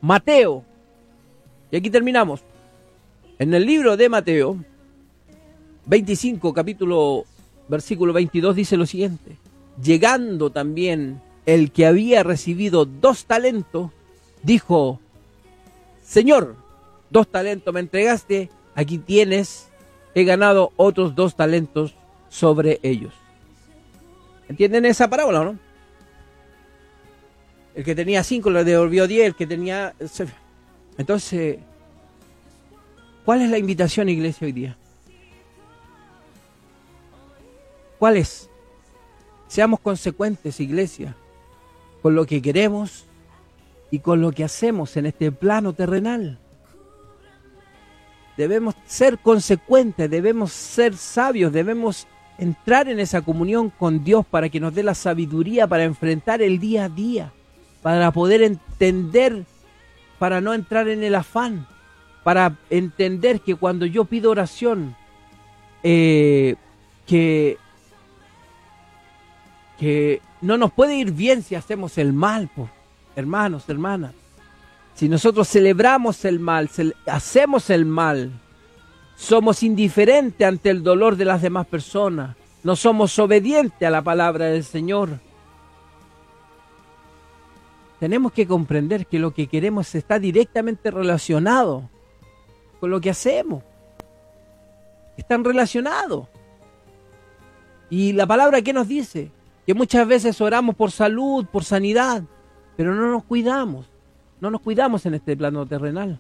Mateo. 0.02 0.64
Y 1.72 1.78
aquí 1.78 1.90
terminamos. 1.90 2.44
En 3.40 3.54
el 3.54 3.66
libro 3.66 3.98
de 3.98 4.10
Mateo 4.10 4.58
25, 5.86 6.54
capítulo 6.54 7.26
versículo 7.68 8.14
22 8.14 8.56
dice 8.56 8.78
lo 8.78 8.86
siguiente, 8.86 9.38
llegando 9.82 10.50
también 10.50 11.22
el 11.46 11.72
que 11.72 11.86
había 11.86 12.24
recibido 12.24 12.86
dos 12.86 13.26
talentos, 13.26 13.92
dijo, 14.44 15.00
Señor, 16.04 16.56
dos 17.10 17.28
talentos 17.28 17.74
me 17.74 17.80
entregaste, 17.80 18.50
aquí 18.74 18.98
tienes, 18.98 19.70
he 20.14 20.24
ganado 20.24 20.72
otros 20.76 21.16
dos 21.16 21.36
talentos 21.36 21.94
sobre 22.30 22.80
ellos. 22.84 23.14
¿Entienden 24.48 24.86
esa 24.86 25.10
parábola, 25.10 25.44
no? 25.44 25.60
El 27.74 27.84
que 27.84 27.96
tenía 27.96 28.24
cinco 28.24 28.50
le 28.52 28.64
devolvió 28.64 29.08
diez, 29.08 29.28
el 29.28 29.36
que 29.36 29.48
tenía... 29.48 29.94
Entonces, 30.98 31.58
¿cuál 33.26 33.42
es 33.42 33.50
la 33.50 33.58
invitación, 33.58 34.08
iglesia, 34.08 34.46
hoy 34.46 34.54
día? 34.54 34.78
¿Cuál 38.06 38.18
es? 38.18 38.52
Seamos 39.48 39.80
consecuentes, 39.80 40.60
iglesia, 40.60 41.16
con 42.04 42.14
lo 42.14 42.28
que 42.28 42.40
queremos 42.40 43.06
y 43.90 43.98
con 43.98 44.22
lo 44.22 44.32
que 44.32 44.44
hacemos 44.44 44.96
en 44.96 45.08
este 45.08 45.32
plano 45.32 45.74
terrenal. 45.74 46.38
Debemos 48.38 48.76
ser 48.86 49.18
consecuentes, 49.18 50.08
debemos 50.08 50.52
ser 50.52 50.96
sabios, 50.96 51.52
debemos 51.52 52.06
entrar 52.38 52.88
en 52.90 53.00
esa 53.00 53.24
comunión 53.24 53.72
con 53.72 54.04
Dios 54.04 54.24
para 54.24 54.50
que 54.50 54.60
nos 54.60 54.76
dé 54.76 54.84
la 54.84 54.94
sabiduría 54.94 55.66
para 55.66 55.84
enfrentar 55.84 56.44
el 56.44 56.60
día 56.60 56.84
a 56.86 56.90
día, 56.90 57.34
para 57.82 58.12
poder 58.12 58.44
entender, 58.44 59.46
para 60.20 60.42
no 60.42 60.54
entrar 60.54 60.90
en 60.90 61.04
el 61.04 61.16
afán, 61.16 61.66
para 62.24 62.56
entender 62.70 63.42
que 63.42 63.56
cuando 63.56 63.88
yo 63.88 64.06
pido 64.06 64.30
oración, 64.30 64.96
eh, 65.82 66.56
que 67.08 67.58
que 69.78 70.22
no 70.42 70.58
nos 70.58 70.72
puede 70.72 70.96
ir 70.96 71.12
bien 71.12 71.44
si 71.44 71.56
hacemos 71.56 71.98
el 71.98 72.14
mal, 72.14 72.50
hermanos, 73.16 73.68
hermanas. 73.68 74.14
Si 74.94 75.10
nosotros 75.10 75.50
celebramos 75.50 76.24
el 76.24 76.40
mal, 76.40 76.70
hacemos 77.06 77.70
el 77.70 77.86
mal, 77.86 78.32
somos 79.18 79.64
indiferentes 79.64 80.48
ante 80.48 80.70
el 80.70 80.84
dolor 80.84 81.18
de 81.18 81.26
las 81.26 81.42
demás 81.42 81.68
personas, 81.68 82.36
no 82.64 82.76
somos 82.76 83.18
obedientes 83.20 83.86
a 83.86 83.92
la 83.92 84.02
palabra 84.02 84.46
del 84.46 84.64
Señor. 84.64 85.20
Tenemos 88.00 88.32
que 88.32 88.48
comprender 88.48 89.06
que 89.06 89.20
lo 89.20 89.34
que 89.34 89.48
queremos 89.48 89.94
está 89.96 90.20
directamente 90.20 90.92
relacionado 90.92 91.90
con 92.80 92.90
lo 92.90 93.00
que 93.00 93.10
hacemos. 93.10 93.64
Están 95.18 95.44
relacionados. 95.44 96.28
Y 97.90 98.14
la 98.14 98.28
palabra 98.28 98.62
que 98.62 98.74
nos 98.74 98.88
dice, 98.88 99.32
que 99.66 99.74
muchas 99.74 100.08
veces 100.08 100.40
oramos 100.42 100.76
por 100.76 100.92
salud, 100.92 101.46
por 101.48 101.64
sanidad, 101.64 102.24
pero 102.78 102.94
no 102.94 103.10
nos 103.10 103.24
cuidamos, 103.24 103.88
no 104.40 104.52
nos 104.52 104.62
cuidamos 104.62 105.06
en 105.06 105.16
este 105.16 105.36
plano 105.36 105.66
terrenal. 105.66 106.20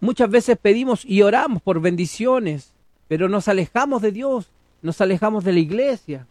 Muchas 0.00 0.30
veces 0.30 0.56
pedimos 0.56 1.04
y 1.04 1.22
oramos 1.22 1.60
por 1.60 1.80
bendiciones, 1.80 2.72
pero 3.08 3.28
nos 3.28 3.48
alejamos 3.48 4.00
de 4.00 4.12
Dios, 4.12 4.50
nos 4.80 5.00
alejamos 5.00 5.44
de 5.44 5.52
la 5.52 5.58
iglesia. 5.58 6.26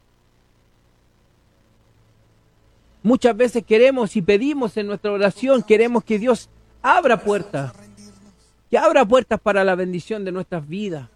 Muchas 3.03 3.37
veces 3.37 3.63
queremos 3.63 4.15
y 4.15 4.21
pedimos 4.21 4.77
en 4.77 4.87
nuestra 4.87 5.11
oración, 5.11 5.61
queremos 5.61 6.03
que 6.03 6.17
Dios 6.17 6.49
abra 6.81 7.21
puertas, 7.21 7.73
que 8.71 8.77
abra 8.77 9.05
puertas 9.05 9.39
para 9.39 9.63
la 9.63 9.75
bendición 9.75 10.25
de 10.25 10.31
nuestras 10.31 10.67
vidas 10.67 11.09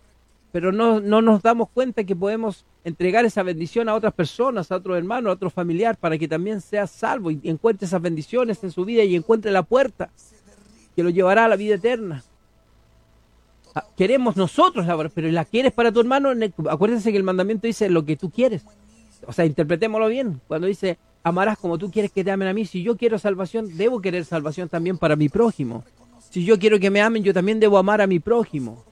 pero 0.52 0.72
no, 0.72 1.00
no 1.00 1.22
nos 1.22 1.42
damos 1.42 1.70
cuenta 1.70 2.04
que 2.04 2.16
podemos 2.16 2.66
entregar 2.84 3.26
esa 3.26 3.44
bendición 3.44 3.90
a 3.90 3.96
otras 3.96 4.14
personas, 4.14 4.72
a 4.72 4.76
otro 4.76 4.96
hermano, 4.96 5.30
a 5.30 5.34
otro 5.34 5.50
familiar, 5.50 5.98
para 5.98 6.18
que 6.18 6.28
también 6.28 6.62
sea 6.62 6.88
salvo 6.88 7.32
y 7.32 7.40
encuentre 7.44 7.86
esas 7.86 8.02
bendiciones 8.02 8.64
en 8.64 8.72
su 8.72 8.86
vida 8.86 9.04
y 9.04 9.16
encuentre 9.16 9.52
la 9.52 9.64
puerta 9.64 10.10
que 10.96 11.04
lo 11.04 11.10
llevará 11.10 11.46
a 11.46 11.48
la 11.48 11.56
vida 11.56 11.76
eterna. 11.76 12.24
Ah, 13.74 13.86
queremos 13.96 14.36
nosotros 14.36 14.86
pero 15.14 15.32
la 15.32 15.46
quieres 15.46 15.72
para 15.72 15.92
tu 15.92 16.02
hermano. 16.02 16.32
Acuérdense 16.70 17.12
que 17.12 17.18
el 17.18 17.24
mandamiento 17.24 17.68
dice 17.68 17.90
lo 17.90 18.04
que 18.04 18.18
tú 18.18 18.30
quieres. 18.30 18.66
O 19.26 19.32
sea, 19.32 19.46
interpretémoslo 19.46 20.08
bien. 20.08 20.42
Cuando 20.48 20.68
dice 20.68 20.98
amarás 21.24 21.58
como 21.58 21.78
tú 21.78 21.92
quieres 21.92 22.12
que 22.12 22.24
te 22.24 22.32
amen 22.32 22.48
a 22.48 22.54
mí. 22.54 22.66
Si 22.66 22.84
yo 22.84 22.98
quiero 22.98 23.18
salvación, 23.20 23.78
debo 23.78 24.02
querer 24.02 24.26
salvación 24.26 24.70
también 24.70 24.98
para 24.98 25.16
mi 25.16 25.30
prójimo. 25.30 25.84
Si 26.30 26.44
yo 26.46 26.60
quiero 26.60 26.80
que 26.80 26.90
me 26.90 27.02
amen, 27.02 27.24
yo 27.24 27.34
también 27.34 27.60
debo 27.60 27.78
amar 27.78 28.02
a 28.02 28.08
mi 28.08 28.20
prójimo. 28.20 28.84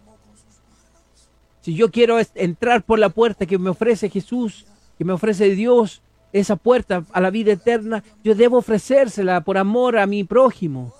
Si 1.69 1.75
yo 1.75 1.91
quiero 1.91 2.17
entrar 2.34 2.82
por 2.82 2.97
la 2.97 3.10
puerta 3.10 3.45
que 3.45 3.60
me 3.60 3.69
ofrece 3.69 4.10
Jesús, 4.10 4.65
que 4.97 5.05
me 5.05 5.13
ofrece 5.13 5.51
Dios, 5.51 6.01
esa 6.34 6.55
puerta 6.55 7.05
a 7.12 7.21
la 7.21 7.29
vida 7.29 7.51
eterna, 7.51 8.03
yo 8.23 8.34
debo 8.34 8.58
ofrecérsela 8.58 9.41
por 9.41 9.55
amor 9.55 9.99
a 9.99 10.08
mi 10.08 10.23
prójimo. 10.23 10.95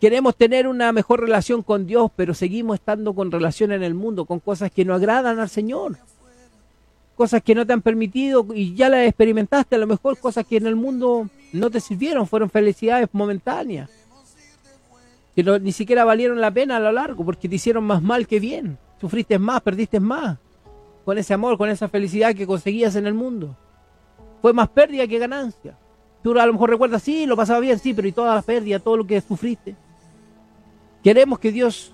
Queremos 0.00 0.36
tener 0.36 0.66
una 0.68 0.90
mejor 0.92 1.20
relación 1.20 1.62
con 1.62 1.86
Dios, 1.86 2.10
pero 2.16 2.32
seguimos 2.32 2.76
estando 2.76 3.12
con 3.12 3.30
relación 3.30 3.72
en 3.72 3.82
el 3.82 3.92
mundo, 3.92 4.24
con 4.24 4.40
cosas 4.40 4.70
que 4.70 4.86
no 4.86 4.94
agradan 4.94 5.38
al 5.38 5.50
Señor. 5.50 5.98
Cosas 7.14 7.42
que 7.42 7.54
no 7.54 7.66
te 7.66 7.74
han 7.74 7.82
permitido 7.82 8.46
y 8.54 8.74
ya 8.74 8.88
las 8.88 9.06
experimentaste, 9.06 9.76
a 9.76 9.80
lo 9.80 9.86
mejor 9.86 10.18
cosas 10.18 10.46
que 10.46 10.56
en 10.56 10.66
el 10.66 10.76
mundo 10.76 11.28
no 11.52 11.70
te 11.70 11.80
sirvieron, 11.80 12.26
fueron 12.26 12.48
felicidades 12.48 13.10
momentáneas 13.12 13.90
que 15.36 15.44
ni 15.60 15.70
siquiera 15.70 16.06
valieron 16.06 16.40
la 16.40 16.50
pena 16.50 16.78
a 16.78 16.80
lo 16.80 16.90
largo, 16.90 17.22
porque 17.22 17.46
te 17.46 17.56
hicieron 17.56 17.84
más 17.84 18.02
mal 18.02 18.26
que 18.26 18.40
bien. 18.40 18.78
Sufriste 18.98 19.38
más, 19.38 19.60
perdiste 19.60 20.00
más. 20.00 20.38
Con 21.04 21.18
ese 21.18 21.34
amor, 21.34 21.58
con 21.58 21.68
esa 21.68 21.88
felicidad 21.88 22.34
que 22.34 22.46
conseguías 22.46 22.96
en 22.96 23.06
el 23.06 23.12
mundo. 23.12 23.54
Fue 24.40 24.54
más 24.54 24.70
pérdida 24.70 25.06
que 25.06 25.18
ganancia. 25.18 25.76
Tú 26.22 26.36
a 26.40 26.46
lo 26.46 26.54
mejor 26.54 26.70
recuerdas, 26.70 27.02
sí, 27.02 27.26
lo 27.26 27.36
pasaba 27.36 27.60
bien, 27.60 27.78
sí, 27.78 27.92
pero 27.92 28.08
y 28.08 28.12
toda 28.12 28.34
la 28.34 28.40
pérdida, 28.40 28.78
todo 28.78 28.96
lo 28.96 29.06
que 29.06 29.20
sufriste. 29.20 29.76
Queremos 31.04 31.38
que 31.38 31.52
Dios 31.52 31.92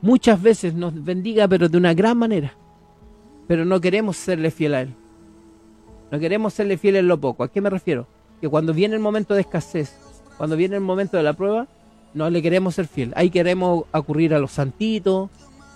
muchas 0.00 0.40
veces 0.40 0.72
nos 0.72 1.02
bendiga, 1.02 1.48
pero 1.48 1.68
de 1.68 1.76
una 1.76 1.94
gran 1.94 2.16
manera. 2.16 2.54
Pero 3.48 3.64
no 3.64 3.80
queremos 3.80 4.16
serle 4.16 4.52
fiel 4.52 4.74
a 4.74 4.82
Él. 4.82 4.94
No 6.12 6.20
queremos 6.20 6.54
serle 6.54 6.78
fiel 6.78 6.94
en 6.94 7.08
lo 7.08 7.20
poco. 7.20 7.42
¿A 7.42 7.48
qué 7.50 7.60
me 7.60 7.70
refiero? 7.70 8.06
Que 8.40 8.48
cuando 8.48 8.72
viene 8.72 8.94
el 8.94 9.00
momento 9.00 9.34
de 9.34 9.40
escasez, 9.40 9.98
cuando 10.38 10.56
viene 10.56 10.76
el 10.76 10.80
momento 10.80 11.16
de 11.16 11.24
la 11.24 11.32
prueba, 11.32 11.66
no 12.14 12.30
le 12.30 12.42
queremos 12.42 12.76
ser 12.76 12.86
fiel. 12.86 13.12
Ahí 13.16 13.30
queremos 13.30 13.84
acurrir 13.92 14.34
a 14.34 14.38
los 14.38 14.52
santitos, 14.52 15.30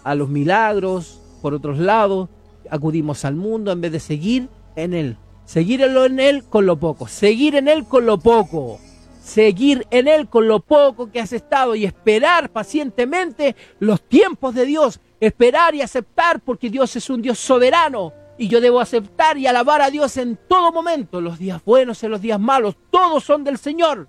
a 0.05 0.15
los 0.15 0.29
milagros, 0.29 1.21
por 1.43 1.55
otros 1.55 1.79
lados, 1.79 2.29
acudimos 2.71 3.25
al 3.25 3.35
mundo 3.35 3.73
en 3.73 3.81
vez 3.81 3.93
de 3.93 4.01
seguir 4.01 4.49
en 4.77 4.95
Él. 4.95 5.17
Seguir 5.45 5.83
en 5.83 6.21
Él 6.21 6.45
con 6.45 6.67
lo 6.67 6.79
poco, 6.79 7.09
seguir 7.09 7.57
en 7.57 7.69
Él 7.69 7.85
con 7.85 8.05
lo 8.05 8.19
poco, 8.19 8.79
seguir 9.23 9.87
en 9.91 10.07
Él 10.07 10.29
con 10.29 10.47
lo 10.47 10.61
poco 10.61 11.11
que 11.11 11.21
has 11.21 11.33
estado 11.33 11.75
y 11.75 11.85
esperar 11.85 12.51
pacientemente 12.51 13.57
los 13.79 14.03
tiempos 14.03 14.55
de 14.55 14.67
Dios, 14.67 15.01
esperar 15.21 15.75
y 15.75 15.81
aceptar 15.81 16.41
porque 16.41 16.69
Dios 16.69 16.95
es 16.97 17.09
un 17.09 17.23
Dios 17.23 17.39
soberano 17.39 18.13
y 18.37 18.49
yo 18.49 18.61
debo 18.61 18.79
aceptar 18.81 19.39
y 19.39 19.47
alabar 19.47 19.81
a 19.81 19.91
Dios 19.91 20.17
en 20.19 20.39
todo 20.49 20.71
momento, 20.71 21.21
los 21.21 21.39
días 21.39 21.65
buenos 21.65 22.03
y 22.03 22.09
los 22.09 22.21
días 22.21 22.39
malos, 22.39 22.77
todos 22.91 23.25
son 23.25 23.43
del 23.43 23.57
Señor. 23.57 24.07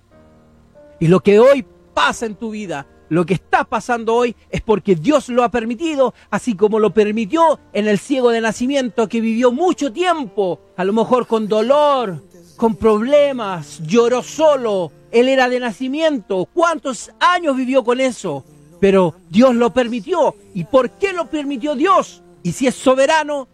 Y 0.99 1.07
lo 1.07 1.21
que 1.21 1.39
hoy 1.39 1.65
pasa 1.99 2.25
en 2.25 2.35
tu 2.35 2.51
vida. 2.51 2.87
Lo 3.09 3.25
que 3.25 3.33
está 3.33 3.65
pasando 3.65 4.15
hoy 4.15 4.33
es 4.49 4.61
porque 4.61 4.95
Dios 4.95 5.27
lo 5.27 5.43
ha 5.43 5.51
permitido, 5.51 6.13
así 6.29 6.55
como 6.55 6.79
lo 6.79 6.93
permitió 6.93 7.59
en 7.73 7.89
el 7.89 7.99
ciego 7.99 8.29
de 8.29 8.39
nacimiento 8.39 9.09
que 9.09 9.19
vivió 9.19 9.51
mucho 9.51 9.91
tiempo, 9.91 10.61
a 10.77 10.85
lo 10.85 10.93
mejor 10.93 11.27
con 11.27 11.49
dolor, 11.49 12.23
con 12.55 12.75
problemas, 12.75 13.81
lloró 13.85 14.23
solo, 14.23 14.93
él 15.11 15.27
era 15.27 15.49
de 15.49 15.59
nacimiento. 15.59 16.47
¿Cuántos 16.53 17.11
años 17.19 17.57
vivió 17.57 17.83
con 17.83 17.99
eso? 17.99 18.45
Pero 18.79 19.15
Dios 19.29 19.53
lo 19.53 19.73
permitió. 19.73 20.35
¿Y 20.53 20.63
por 20.63 20.91
qué 20.91 21.11
lo 21.11 21.29
permitió 21.29 21.75
Dios? 21.75 22.23
Y 22.43 22.53
si 22.53 22.65
es 22.65 22.75
soberano, 22.75 23.49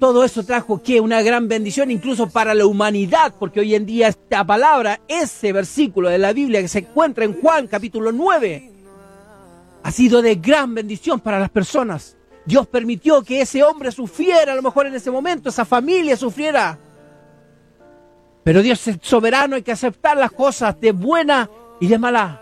todo 0.00 0.24
eso 0.24 0.42
trajo 0.44 0.82
que 0.82 0.98
una 0.98 1.20
gran 1.20 1.46
bendición 1.46 1.90
incluso 1.90 2.28
para 2.30 2.54
la 2.54 2.64
humanidad, 2.64 3.34
porque 3.38 3.60
hoy 3.60 3.74
en 3.74 3.84
día 3.84 4.08
esta 4.08 4.42
palabra, 4.42 4.98
ese 5.06 5.52
versículo 5.52 6.08
de 6.08 6.18
la 6.18 6.32
Biblia 6.32 6.62
que 6.62 6.68
se 6.68 6.80
encuentra 6.80 7.24
en 7.24 7.38
Juan 7.38 7.66
capítulo 7.66 8.10
9, 8.10 8.72
ha 9.82 9.92
sido 9.92 10.22
de 10.22 10.36
gran 10.36 10.74
bendición 10.74 11.20
para 11.20 11.38
las 11.38 11.50
personas. 11.50 12.16
Dios 12.46 12.66
permitió 12.66 13.22
que 13.22 13.42
ese 13.42 13.62
hombre 13.62 13.92
sufriera, 13.92 14.52
a 14.52 14.56
lo 14.56 14.62
mejor 14.62 14.86
en 14.86 14.94
ese 14.94 15.10
momento, 15.10 15.50
esa 15.50 15.66
familia 15.66 16.16
sufriera. 16.16 16.78
Pero 18.42 18.62
Dios 18.62 18.88
es 18.88 18.96
soberano, 19.02 19.56
hay 19.56 19.62
que 19.62 19.72
aceptar 19.72 20.16
las 20.16 20.32
cosas 20.32 20.80
de 20.80 20.92
buena 20.92 21.50
y 21.78 21.86
de 21.86 21.98
mala. 21.98 22.40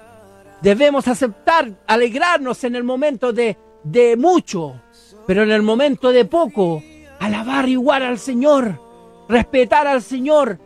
Debemos 0.62 1.08
aceptar, 1.08 1.72
alegrarnos 1.88 2.62
en 2.62 2.76
el 2.76 2.84
momento 2.84 3.32
de, 3.32 3.58
de 3.82 4.16
mucho, 4.16 4.80
pero 5.26 5.42
en 5.42 5.50
el 5.50 5.62
momento 5.62 6.12
de 6.12 6.24
poco, 6.24 6.82
alabar 7.18 7.68
igual 7.68 8.02
al 8.02 8.18
Señor, 8.18 8.80
respetar 9.28 9.86
al 9.86 10.02
Señor, 10.02 10.58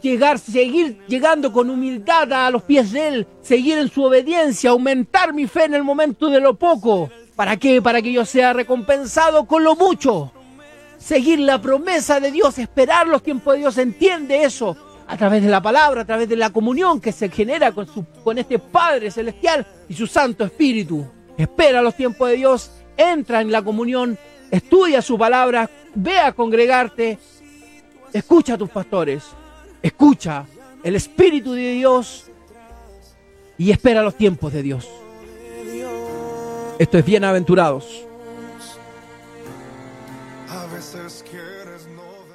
llegar, 0.00 0.38
seguir 0.38 1.00
llegando 1.06 1.52
con 1.52 1.70
humildad 1.70 2.32
a 2.32 2.50
los 2.50 2.62
pies 2.62 2.92
de 2.92 3.08
Él, 3.08 3.26
seguir 3.42 3.78
en 3.78 3.88
su 3.88 4.04
obediencia, 4.04 4.70
aumentar 4.70 5.34
mi 5.34 5.46
fe 5.46 5.64
en 5.64 5.74
el 5.74 5.82
momento 5.82 6.28
de 6.28 6.40
lo 6.40 6.54
poco. 6.54 7.10
¿Para 7.36 7.56
qué? 7.56 7.80
Para 7.80 8.02
que 8.02 8.12
yo 8.12 8.24
sea 8.24 8.52
recompensado 8.52 9.46
con 9.46 9.64
lo 9.64 9.74
mucho. 9.76 10.32
Seguir 10.98 11.40
la 11.40 11.60
promesa 11.60 12.20
de 12.20 12.30
Dios, 12.30 12.58
esperar 12.58 13.06
los 13.06 13.22
tiempos 13.22 13.54
de 13.54 13.60
Dios, 13.60 13.78
entiende 13.78 14.44
eso 14.44 14.76
a 15.06 15.16
través 15.16 15.42
de 15.42 15.48
la 15.48 15.60
palabra, 15.60 16.02
a 16.02 16.04
través 16.04 16.28
de 16.28 16.36
la 16.36 16.50
comunión 16.50 17.00
que 17.00 17.10
se 17.10 17.30
genera 17.30 17.72
con, 17.72 17.86
su, 17.86 18.04
con 18.22 18.38
este 18.38 18.58
Padre 18.58 19.10
Celestial 19.10 19.66
y 19.88 19.94
su 19.94 20.06
Santo 20.06 20.44
Espíritu. 20.44 21.04
Espera 21.36 21.82
los 21.82 21.96
tiempos 21.96 22.28
de 22.28 22.36
Dios, 22.36 22.70
entra 22.96 23.40
en 23.40 23.50
la 23.50 23.62
comunión, 23.62 24.18
estudia 24.50 25.02
su 25.02 25.16
palabra, 25.18 25.68
ve 25.94 26.18
a 26.18 26.32
congregarte, 26.32 27.18
escucha 28.12 28.54
a 28.54 28.58
tus 28.58 28.70
pastores, 28.70 29.24
escucha 29.82 30.46
el 30.82 30.96
Espíritu 30.96 31.52
de 31.52 31.72
Dios 31.72 32.30
y 33.58 33.70
espera 33.70 34.02
los 34.02 34.14
tiempos 34.14 34.52
de 34.52 34.62
Dios. 34.62 34.88
Esto 36.78 36.98
es 36.98 37.04
bienaventurados. 37.04 38.06